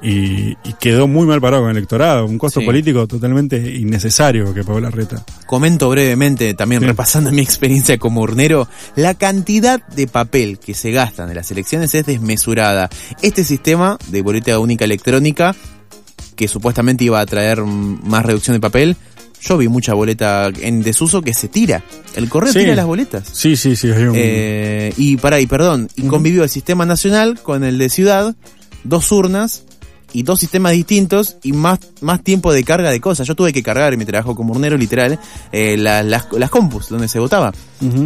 y, 0.00 0.50
y 0.64 0.74
quedó 0.78 1.08
muy 1.08 1.26
mal 1.26 1.40
parado 1.40 1.64
con 1.64 1.72
el 1.72 1.76
electorado. 1.78 2.24
Un 2.24 2.38
costo 2.38 2.60
Sí. 2.60 2.66
político 2.66 3.08
totalmente 3.08 3.56
innecesario 3.56 4.54
que 4.54 4.62
pagó 4.62 4.78
la 4.78 4.90
reta. 4.90 5.24
Comento 5.46 5.88
brevemente, 5.90 6.54
también 6.54 6.82
Sí. 6.82 6.86
repasando 6.86 7.32
mi 7.32 7.40
experiencia 7.42 7.98
como 7.98 8.20
urnero, 8.20 8.68
la 8.94 9.14
cantidad 9.14 9.84
de 9.88 10.06
papel 10.06 10.60
que 10.60 10.74
se 10.74 10.92
gastan 10.92 11.28
en 11.30 11.34
las 11.34 11.50
elecciones 11.50 11.92
es 11.96 12.06
desmesurada. 12.06 12.88
Este 13.22 13.42
sistema 13.42 13.98
de 14.08 14.22
boleta 14.22 14.56
única 14.60 14.84
electrónica, 14.84 15.56
que 16.36 16.46
supuestamente 16.46 17.02
iba 17.02 17.18
a 17.18 17.26
traer 17.26 17.62
más 17.64 18.24
reducción 18.24 18.54
de 18.54 18.60
papel, 18.60 18.96
yo 19.40 19.56
vi 19.58 19.68
mucha 19.68 19.94
boleta 19.94 20.50
en 20.60 20.82
desuso 20.82 21.22
que 21.22 21.32
se 21.34 21.48
tira. 21.48 21.82
El 22.14 22.28
correo 22.28 22.52
Sí. 22.52 22.60
tira 22.60 22.74
las 22.74 22.86
boletas. 22.86 23.28
Sí, 23.32 23.56
sí, 23.56 23.76
sí. 23.76 23.88
Un, 23.90 24.12
Eh, 24.16 24.92
y 24.96 25.16
para 25.16 25.40
y 25.40 25.46
perdón, 25.46 25.88
y 25.96 26.02
convivió 26.02 26.42
el 26.42 26.48
sistema 26.50 26.84
nacional 26.86 27.40
con 27.42 27.64
el 27.64 27.78
de 27.78 27.88
ciudad, 27.88 28.34
dos 28.84 29.10
urnas 29.12 29.64
y 30.12 30.22
dos 30.22 30.40
sistemas 30.40 30.72
distintos 30.72 31.36
y 31.42 31.52
más, 31.52 31.78
más 32.00 32.22
tiempo 32.22 32.52
de 32.52 32.64
carga 32.64 32.90
de 32.90 33.00
cosas. 33.00 33.26
Yo 33.26 33.34
tuve 33.34 33.52
que 33.52 33.62
cargar 33.62 33.92
en 33.92 33.98
mi 33.98 34.04
trabajo 34.04 34.34
como 34.34 34.52
urnero 34.54 34.76
literal 34.76 35.18
eh, 35.52 35.76
la- 35.76 36.02
las, 36.02 36.26
las 36.32 36.50
compus 36.50 36.88
donde 36.88 37.08
se 37.08 37.18
votaba. 37.18 37.52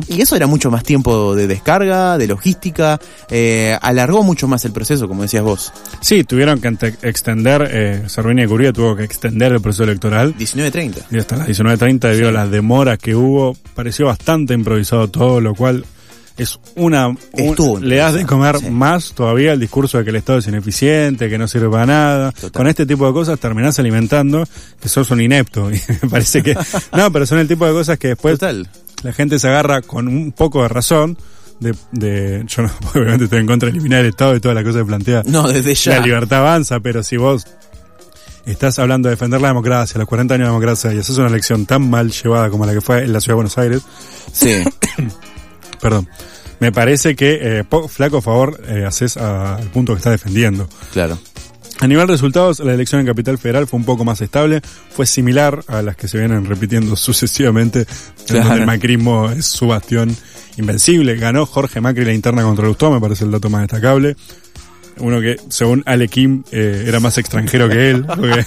Y 0.09 0.21
eso 0.21 0.37
era 0.37 0.47
mucho 0.47 0.71
más 0.71 0.83
tiempo 0.83 1.35
de 1.35 1.47
descarga, 1.47 2.19
de 2.19 2.27
logística, 2.27 3.01
eh, 3.31 3.79
alargó 3.81 4.23
mucho 4.23 4.47
más 4.47 4.65
el 4.67 4.73
proceso, 4.73 5.09
como 5.09 5.23
decías 5.23 5.43
vos. 5.45 5.73
Sí, 6.03 6.25
tuvieron 6.25 6.61
que 6.61 6.69
extender, 7.03 7.69
eh, 7.73 8.03
Cervini 8.09 8.43
de 8.43 8.49
Curía 8.49 8.73
tuvo 8.73 8.95
que 8.97 9.05
extender 9.05 9.53
el 9.53 9.61
proceso 9.63 9.85
electoral 9.85 10.35
19.30. 10.37 11.05
y 11.11 11.19
hasta 11.19 11.37
las 11.37 11.49
19.30 11.49 11.99
debido 12.01 12.29
a 12.29 12.33
las 12.33 12.51
demoras 12.51 12.99
que 12.99 13.15
hubo. 13.15 13.57
Pareció 13.75 14.07
bastante 14.07 14.53
improvisado 14.55 15.09
todo, 15.09 15.41
lo 15.41 15.55
cual 15.55 15.85
es 16.39 16.59
una... 16.77 17.09
un- 17.09 17.19
Estuvo 17.35 17.79
le 17.79 17.97
das 17.97 18.15
de 18.15 18.25
comer 18.27 18.59
sí. 18.59 18.71
más 18.71 19.13
todavía 19.13 19.53
el 19.53 19.61
discurso 19.61 19.99
de 19.99 20.05
que 20.05 20.11
el 20.11 20.17
Estado 20.17 20.39
es 20.39 20.47
ineficiente, 20.49 21.29
que 21.29 21.39
no 21.39 21.47
sirve 21.49 21.69
para 21.69 21.87
nada. 21.87 22.33
Total. 22.33 22.53
Con 22.53 22.67
este 22.69 22.87
tipo 22.87 23.07
de 23.07 23.13
cosas 23.13 23.39
terminás 23.39 23.79
alimentando 23.79 24.45
que 24.81 24.89
sos 24.89 25.11
un 25.11 25.21
inepto. 25.21 25.71
Y 25.73 25.81
me 26.03 26.09
parece 26.11 26.43
que... 26.43 26.57
No, 26.97 27.13
pero 27.13 27.27
son 27.27 27.39
el 27.39 27.49
tipo 27.49 27.67
de 27.67 27.73
cosas 27.73 27.99
que 27.99 28.09
después 28.09 28.39
Total. 28.39 28.69
la 29.03 29.13
gente 29.13 29.39
se 29.39 29.49
agarra 29.49 29.83
con 29.83 30.09
un 30.09 30.33
poco 30.33 30.63
de 30.63 30.69
razón. 30.69 31.17
De, 31.61 31.75
de, 31.93 32.43
yo 32.49 32.63
no, 32.63 32.71
obviamente 32.95 33.25
estoy 33.25 33.39
en 33.41 33.47
contra 33.47 33.69
de 33.69 33.77
eliminar 33.77 34.01
el 34.01 34.07
Estado 34.07 34.35
y 34.35 34.41
todas 34.41 34.55
las 34.57 34.65
cosas 34.65 34.81
que 34.81 34.87
plantea 34.87 35.23
No, 35.27 35.47
desde 35.47 35.75
ya. 35.77 35.99
la 36.01 36.07
libertad 36.07 36.41
avanza, 36.41 36.81
pero 36.81 37.05
si 37.05 37.17
vos 37.17 37.47
estás 38.47 38.81
hablando 38.81 39.09
de 39.09 39.15
defender 39.15 39.41
la 39.41 39.47
democracia, 39.49 39.97
los 39.99 40.09
40 40.09 40.35
años 40.35 40.47
de 40.47 40.51
democracia, 40.51 40.93
y 40.93 40.99
haces 40.99 41.17
una 41.19 41.29
elección 41.29 41.65
tan 41.65 41.89
mal 41.89 42.11
llevada 42.11 42.51
como 42.51 42.67
la 42.67 42.73
que 42.73 42.81
fue 42.81 43.05
en 43.05 43.13
la 43.13 43.21
ciudad 43.21 43.35
de 43.35 43.37
Buenos 43.37 43.59
Aires, 43.59 43.83
Sí. 44.33 44.65
perdón, 45.83 46.09
me 46.61 46.73
parece 46.73 47.15
que 47.17 47.59
eh, 47.59 47.65
po- 47.65 47.89
flaco 47.89 48.23
favor 48.23 48.59
eh, 48.69 48.85
haces 48.87 49.19
al 49.19 49.69
punto 49.71 49.93
que 49.93 49.99
estás 49.99 50.13
defendiendo. 50.13 50.67
claro. 50.95 51.19
A 51.81 51.89
nivel 51.89 52.07
resultados, 52.07 52.61
la 52.61 52.75
elección 52.75 53.01
en 53.01 53.09
Capital 53.09 53.39
Federal 53.39 53.67
fue 53.67 53.77
un 53.81 53.85
poco 53.85 54.05
más 54.05 54.21
estable, 54.21 54.61
fue 54.95 55.05
similar 55.05 55.65
a 55.67 55.83
las 55.83 55.97
que 55.97 56.07
se 56.07 56.17
vienen 56.17 56.45
repitiendo 56.47 56.95
sucesivamente, 56.97 57.87
Claro. 58.29 58.45
donde 58.45 58.61
el 58.61 58.67
macrismo 58.67 59.29
es 59.33 59.47
su 59.47 59.67
bastión 59.67 60.17
invencible. 60.59 61.17
Ganó 61.17 61.45
Jorge 61.45 61.81
Macri 61.81 62.05
la 62.05 62.13
interna 62.13 62.43
contra 62.43 62.67
Lustó, 62.67 62.93
me 62.93 63.01
parece 63.01 63.25
el 63.25 63.33
dato 63.33 63.51
más 63.51 63.63
destacable. 63.63 64.15
Uno 64.99 65.21
que, 65.21 65.37
según 65.49 65.83
Alequim, 65.87 66.43
eh, 66.53 66.85
era 66.87 67.01
más 67.01 67.17
extranjero 67.19 67.69
que 67.69 67.91
él, 67.91 68.05
porque, 68.07 68.45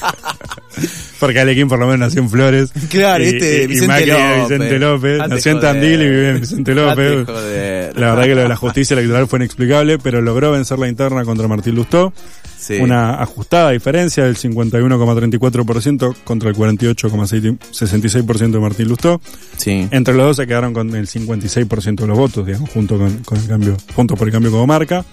porque 1.19 1.39
Alequim 1.39 1.67
por 1.67 1.79
lo 1.79 1.85
menos 1.87 1.99
nació 1.99 2.21
en 2.21 2.29
Flores. 2.29 2.71
Claro, 2.89 3.23
y, 3.23 3.27
este 3.27 3.61
y- 3.61 3.63
y 3.63 3.67
Vicente 3.67 4.03
era 4.03 4.37
López. 4.37 4.49
Vicente 4.59 4.79
López. 4.79 5.17
Nació 5.27 5.51
en. 5.53 5.59
Tandil 5.59 6.01
y 6.01 6.09
vive 6.09 6.29
en 6.29 6.39
Vicente 6.41 6.75
López. 6.75 7.27
La 7.27 8.11
verdad 8.13 8.23
que 8.23 8.35
lo 8.35 8.41
de 8.41 8.49
la 8.49 8.55
justicia 8.55 8.93
electoral 8.95 9.27
fue 9.27 9.39
inexplicable, 9.39 9.97
pero 9.99 10.21
logró 10.21 10.51
vencer 10.51 10.77
la 10.79 10.87
interna 10.87 11.23
contra 11.25 11.47
Martín 11.47 11.75
Lustó. 11.75 12.13
Sí. 12.57 12.77
Una 12.77 13.21
ajustada 13.21 13.69
diferencia 13.71 14.23
del 14.23 14.37
51,34% 14.37 16.15
contra 16.23 16.49
el 16.49 16.55
48,66% 16.55 18.51
de 18.51 18.59
Martín 18.59 18.87
Lustó. 18.87 19.21
Sí. 19.57 19.87
Entre 19.91 20.13
los 20.15 20.25
dos 20.27 20.37
se 20.37 20.47
quedaron 20.47 20.73
con 20.73 20.95
el 20.95 21.07
56% 21.07 21.95
de 21.95 22.07
los 22.07 22.17
votos, 22.17 22.45
digamos, 22.45 22.69
junto 22.71 22.97
con, 22.97 23.17
con 23.19 23.37
el 23.37 23.47
cambio, 23.47 23.77
junto 23.95 24.15
por 24.15 24.27
el 24.27 24.31
cambio 24.33 24.51
como 24.51 24.65
marca. 24.67 25.05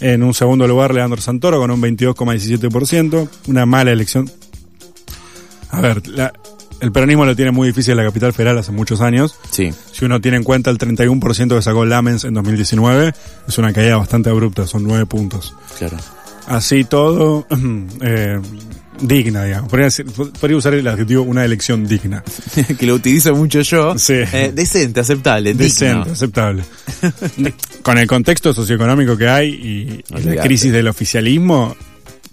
En 0.00 0.22
un 0.22 0.34
segundo 0.34 0.66
lugar, 0.68 0.92
Leandro 0.94 1.20
Santoro 1.20 1.58
con 1.58 1.70
un 1.70 1.80
22,17%. 1.80 3.28
Una 3.48 3.66
mala 3.66 3.92
elección. 3.92 4.30
A 5.70 5.80
ver, 5.80 6.06
la- 6.08 6.32
el 6.80 6.92
peronismo 6.92 7.24
lo 7.24 7.34
tiene 7.34 7.50
muy 7.52 7.68
difícil 7.68 7.92
en 7.92 7.96
la 7.98 8.04
capital 8.04 8.32
federal 8.34 8.58
hace 8.58 8.70
muchos 8.72 9.00
años. 9.00 9.34
Sí. 9.50 9.72
Si 9.92 10.04
uno 10.04 10.20
tiene 10.20 10.36
en 10.36 10.44
cuenta 10.44 10.70
el 10.70 10.76
31% 10.78 11.56
que 11.56 11.62
sacó 11.62 11.84
Lamens 11.86 12.24
en 12.24 12.34
2019, 12.34 13.14
es 13.48 13.58
una 13.58 13.72
caída 13.72 13.96
bastante 13.96 14.28
abrupta, 14.28 14.66
son 14.66 14.84
9 14.84 15.06
puntos. 15.06 15.54
Claro. 15.78 15.96
Así 16.46 16.84
todo, 16.84 17.46
eh, 18.02 18.38
digna, 19.00 19.44
digamos. 19.44 19.70
Podría, 19.70 20.56
usar 20.56 20.74
el 20.74 20.86
adjetivo 20.86 21.22
una 21.22 21.44
elección 21.44 21.86
digna. 21.86 22.22
que 22.78 22.86
lo 22.86 22.94
utilizo 22.94 23.34
mucho 23.34 23.60
yo. 23.62 23.98
Sí. 23.98 24.14
Eh, 24.14 24.52
decente, 24.54 25.00
aceptable, 25.00 25.54
Decente, 25.54 25.94
digno. 25.98 26.12
aceptable. 26.12 26.62
Con 27.82 27.98
el 27.98 28.06
contexto 28.06 28.52
socioeconómico 28.54 29.16
que 29.16 29.28
hay 29.28 29.48
y, 29.50 30.04
y 30.16 30.22
la 30.22 30.42
crisis 30.42 30.72
del 30.72 30.88
oficialismo, 30.88 31.76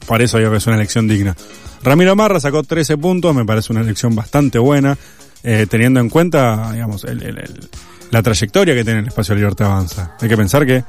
por 0.08 0.22
eso 0.22 0.38
digo 0.38 0.52
que 0.52 0.58
es 0.58 0.68
una 0.68 0.76
elección 0.78 1.08
digna. 1.08 1.36
Ramiro 1.84 2.16
Marra 2.16 2.40
sacó 2.40 2.64
13 2.64 2.98
puntos, 2.98 3.36
me 3.36 3.46
parece 3.46 3.74
una 3.74 3.82
elección 3.82 4.16
bastante 4.16 4.58
buena, 4.58 4.98
eh, 5.44 5.68
teniendo 5.70 6.00
en 6.00 6.10
cuenta, 6.10 6.72
digamos, 6.72 7.04
el- 7.04 7.22
el- 7.24 7.38
el- 7.40 7.70
la 8.12 8.22
trayectoria 8.22 8.76
que 8.76 8.84
tiene 8.84 9.00
el 9.00 9.08
espacio 9.08 9.34
de 9.36 9.42
Libertad 9.42 9.68
Avanza. 9.72 10.16
Hay 10.22 10.30
que 10.30 10.38
pensar 10.38 10.66
que 10.66 10.84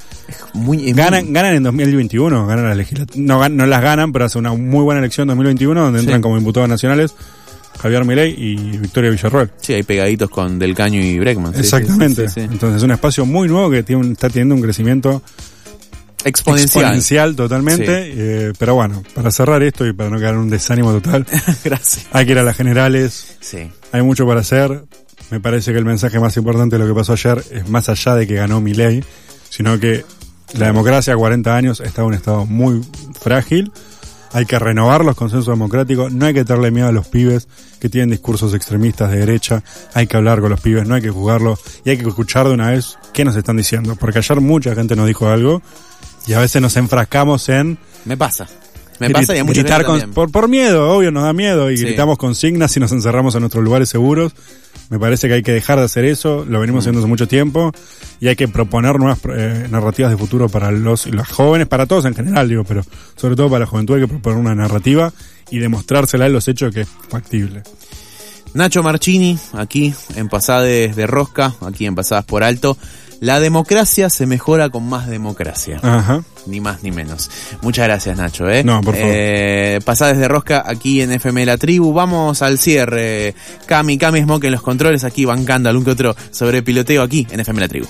Muy, 0.53 0.91
es 0.91 0.97
ganan, 0.97 1.25
muy- 1.25 1.33
ganan 1.33 1.55
en 1.55 1.63
2021, 1.63 2.47
ganan 2.47 2.77
las. 2.77 2.87
No, 3.17 3.49
no 3.49 3.67
las 3.67 3.83
ganan, 3.83 4.13
pero 4.13 4.27
hace 4.27 4.39
una 4.39 4.53
muy 4.53 4.83
buena 4.83 5.01
elección 5.01 5.25
en 5.25 5.29
2021 5.37 5.81
donde 5.83 6.01
Sí. 6.01 6.05
entran 6.05 6.21
como 6.23 6.39
diputados 6.39 6.69
nacionales 6.69 7.15
Javier 7.81 8.05
Milei 8.05 8.35
y 8.39 8.77
Victoria 8.79 9.11
Villarroel. 9.11 9.51
Sí, 9.61 9.73
hay 9.73 9.83
pegaditos 9.83 10.31
con 10.31 10.59
Del 10.59 10.75
Caño 10.75 11.01
y 11.01 11.19
Breckman. 11.19 11.55
Exactamente. 11.57 12.29
sí, 12.29 12.35
sí, 12.35 12.41
sí. 12.43 12.49
Entonces 12.53 12.77
es 12.79 12.83
un 12.83 12.91
espacio 12.93 13.27
muy 13.27 13.49
nuevo 13.49 13.71
que 13.71 13.83
tiene 13.83 14.05
un- 14.05 14.13
está 14.13 14.29
teniendo 14.29 14.55
un 14.55 14.63
crecimiento 14.63 15.23
Exponencial. 16.25 16.85
exponencial 16.85 17.37
totalmente. 17.37 17.85
Sí. 18.07 18.13
eh, 18.17 18.53
pero 18.59 18.75
bueno, 18.77 19.03
para 19.15 19.31
cerrar 19.31 19.63
esto 19.63 19.87
y 19.87 19.93
para 19.93 20.09
no 20.09 20.19
quedar 20.19 20.35
en 20.35 20.41
un 20.41 20.51
desánimo 20.51 20.93
total, 20.93 21.27
Gracias. 21.65 22.07
hay 22.13 22.25
que 22.27 22.33
ir 22.33 22.39
a 22.39 22.43
las 22.45 22.57
generales, 22.57 23.37
Sí. 23.41 23.71
hay 23.93 24.03
mucho 24.03 24.27
para 24.27 24.41
hacer. 24.41 24.85
Me 25.31 25.41
parece 25.41 25.73
que 25.73 25.79
el 25.79 25.85
mensaje 25.85 26.19
más 26.21 26.37
importante 26.37 26.77
de 26.79 26.85
lo 26.85 26.89
que 26.93 26.99
pasó 26.99 27.13
ayer 27.15 27.43
es 27.51 27.69
más 27.69 27.89
allá 27.89 28.15
de 28.15 28.27
que 28.27 28.35
ganó 28.35 28.61
Milei, 28.61 29.03
sino 29.51 29.79
que 29.81 30.05
la 30.59 30.67
democracia 30.67 31.15
a 31.15 31.17
40 31.17 31.57
años 31.57 31.81
está 31.81 32.03
en 32.03 32.09
un 32.09 32.15
estado 32.15 32.47
muy 32.47 32.81
frágil. 33.21 33.73
Hay 34.33 34.47
que 34.47 34.59
renovar 34.59 35.05
los 35.05 35.15
consensos 35.17 35.47
democráticos, 35.55 36.13
no 36.13 36.27
hay 36.27 36.35
que 36.35 36.45
tenerle 36.45 36.71
miedo 36.73 36.89
a 36.89 36.93
los 36.93 37.07
pibes 37.07 37.47
que 37.81 37.89
tienen 37.89 38.11
discursos 38.11 38.53
extremistas 38.55 39.11
de 39.13 39.19
derecha, 39.19 39.63
hay 39.93 40.07
que 40.09 40.17
hablar 40.17 40.41
con 40.41 40.51
los 40.51 40.61
pibes, 40.61 40.89
no 40.89 40.95
hay 40.97 41.03
que 41.03 41.11
juzgarlos 41.11 41.61
y 41.85 41.91
hay 41.91 41.99
que 41.99 42.09
escuchar 42.09 42.49
de 42.49 42.55
una 42.55 42.71
vez 42.71 42.99
qué 43.13 43.25
nos 43.25 43.37
están 43.37 43.57
diciendo, 43.57 43.95
porque 43.97 44.19
ayer 44.19 44.41
mucha 44.41 44.75
gente 44.75 44.97
nos 44.97 45.07
dijo 45.07 45.29
algo 45.29 45.63
y 46.27 46.33
a 46.33 46.41
veces 46.41 46.61
nos 46.61 46.77
enfrascamos 46.77 47.49
en 47.49 47.79
Me 48.05 48.17
pasa. 48.17 48.49
Me 48.99 49.11
pasa 49.11 49.35
y 49.37 49.39
a 49.39 49.45
mucha 49.45 49.61
gritar 49.61 49.85
gente 49.87 50.05
con- 50.07 50.15
por, 50.15 50.31
por 50.33 50.49
miedo, 50.49 50.91
obvio, 50.97 51.11
nos 51.13 51.23
da 51.25 51.33
miedo 51.33 51.71
y 51.71 51.77
Sí. 51.77 51.85
gritamos 51.85 52.19
consignas 52.19 52.77
y 52.77 52.81
nos 52.81 52.91
encerramos 52.93 53.35
en 53.37 53.41
nuestros 53.43 53.63
lugares 53.63 53.89
seguros. 53.89 54.33
Me 54.91 54.99
parece 54.99 55.29
que 55.29 55.35
hay 55.35 55.43
que 55.43 55.53
dejar 55.53 55.79
de 55.79 55.85
hacer 55.85 56.05
eso, 56.05 56.45
lo 56.45 56.61
venimos 56.61 56.83
haciendo 56.83 57.01
hace 57.01 57.09
mucho 57.09 57.27
tiempo 57.27 57.73
y 58.21 58.29
hay 58.29 58.37
que 58.37 58.49
proponer 58.49 58.99
nuevas 58.99 59.19
eh, 59.31 59.67
narrativas 59.71 60.11
de 60.11 60.17
futuro 60.17 60.49
para 60.49 60.71
los, 60.71 61.07
los 61.07 61.27
jóvenes, 61.27 61.67
para 61.67 61.87
todos 61.87 62.05
en 62.05 62.15
general, 62.15 62.49
digo, 62.49 62.65
pero 62.65 62.83
sobre 63.17 63.35
todo 63.35 63.49
para 63.49 63.61
la 63.61 63.67
juventud 63.67 63.95
hay 63.95 64.03
que 64.03 64.09
proponer 64.09 64.39
una 64.39 64.55
narrativa 64.55 65.13
y 65.51 65.59
demostrársela 65.59 66.27
en 66.27 66.33
los 66.33 66.47
hechos 66.49 66.73
que 66.73 66.83
es 66.83 66.89
factible. 67.09 67.63
Nacho 68.55 68.85
Marchini, 68.85 69.37
aquí 69.55 69.93
en 70.15 70.29
Pasades 70.29 70.95
de 70.95 71.09
Rosca, 71.09 71.55
aquí 71.63 71.87
en 71.87 71.97
Pasadas 71.97 72.25
por 72.25 72.45
Alto. 72.45 72.79
La 73.21 73.41
democracia 73.41 74.11
se 74.11 74.27
mejora 74.27 74.69
con 74.69 74.89
más 74.89 75.09
democracia. 75.09 75.79
Ajá. 75.83 76.23
Ni 76.47 76.61
más 76.61 76.83
ni 76.83 76.91
menos. 76.91 77.31
Muchas 77.63 77.87
gracias, 77.87 78.17
Nacho. 78.17 78.49
¿eh? 78.49 78.63
No, 78.65 78.81
por 78.83 78.95
favor. 78.95 79.11
Eh, 79.15 79.81
pasá 79.85 80.09
desde 80.09 80.29
Rosca 80.29 80.63
aquí 80.67 81.01
en 81.01 81.13
FM 81.13 81.47
La 81.47 81.57
Tribu. 81.57 81.93
Vamos 81.93 82.43
al 82.43 82.59
cierre. 82.59 83.35
Cami, 83.67 83.97
Cami 83.97 84.23
Smoke 84.23 84.45
en 84.45 84.53
los 84.53 84.63
controles 84.63 85.05
aquí 85.05 85.25
bancando 85.25 85.69
algún 85.69 85.85
que 85.85 85.93
otro 85.93 86.15
sobre 86.31 86.63
piloteo 86.63 87.03
aquí 87.03 87.27
en 87.31 87.41
FM 87.41 87.61
La 87.61 87.69
Tribu. 87.69 87.87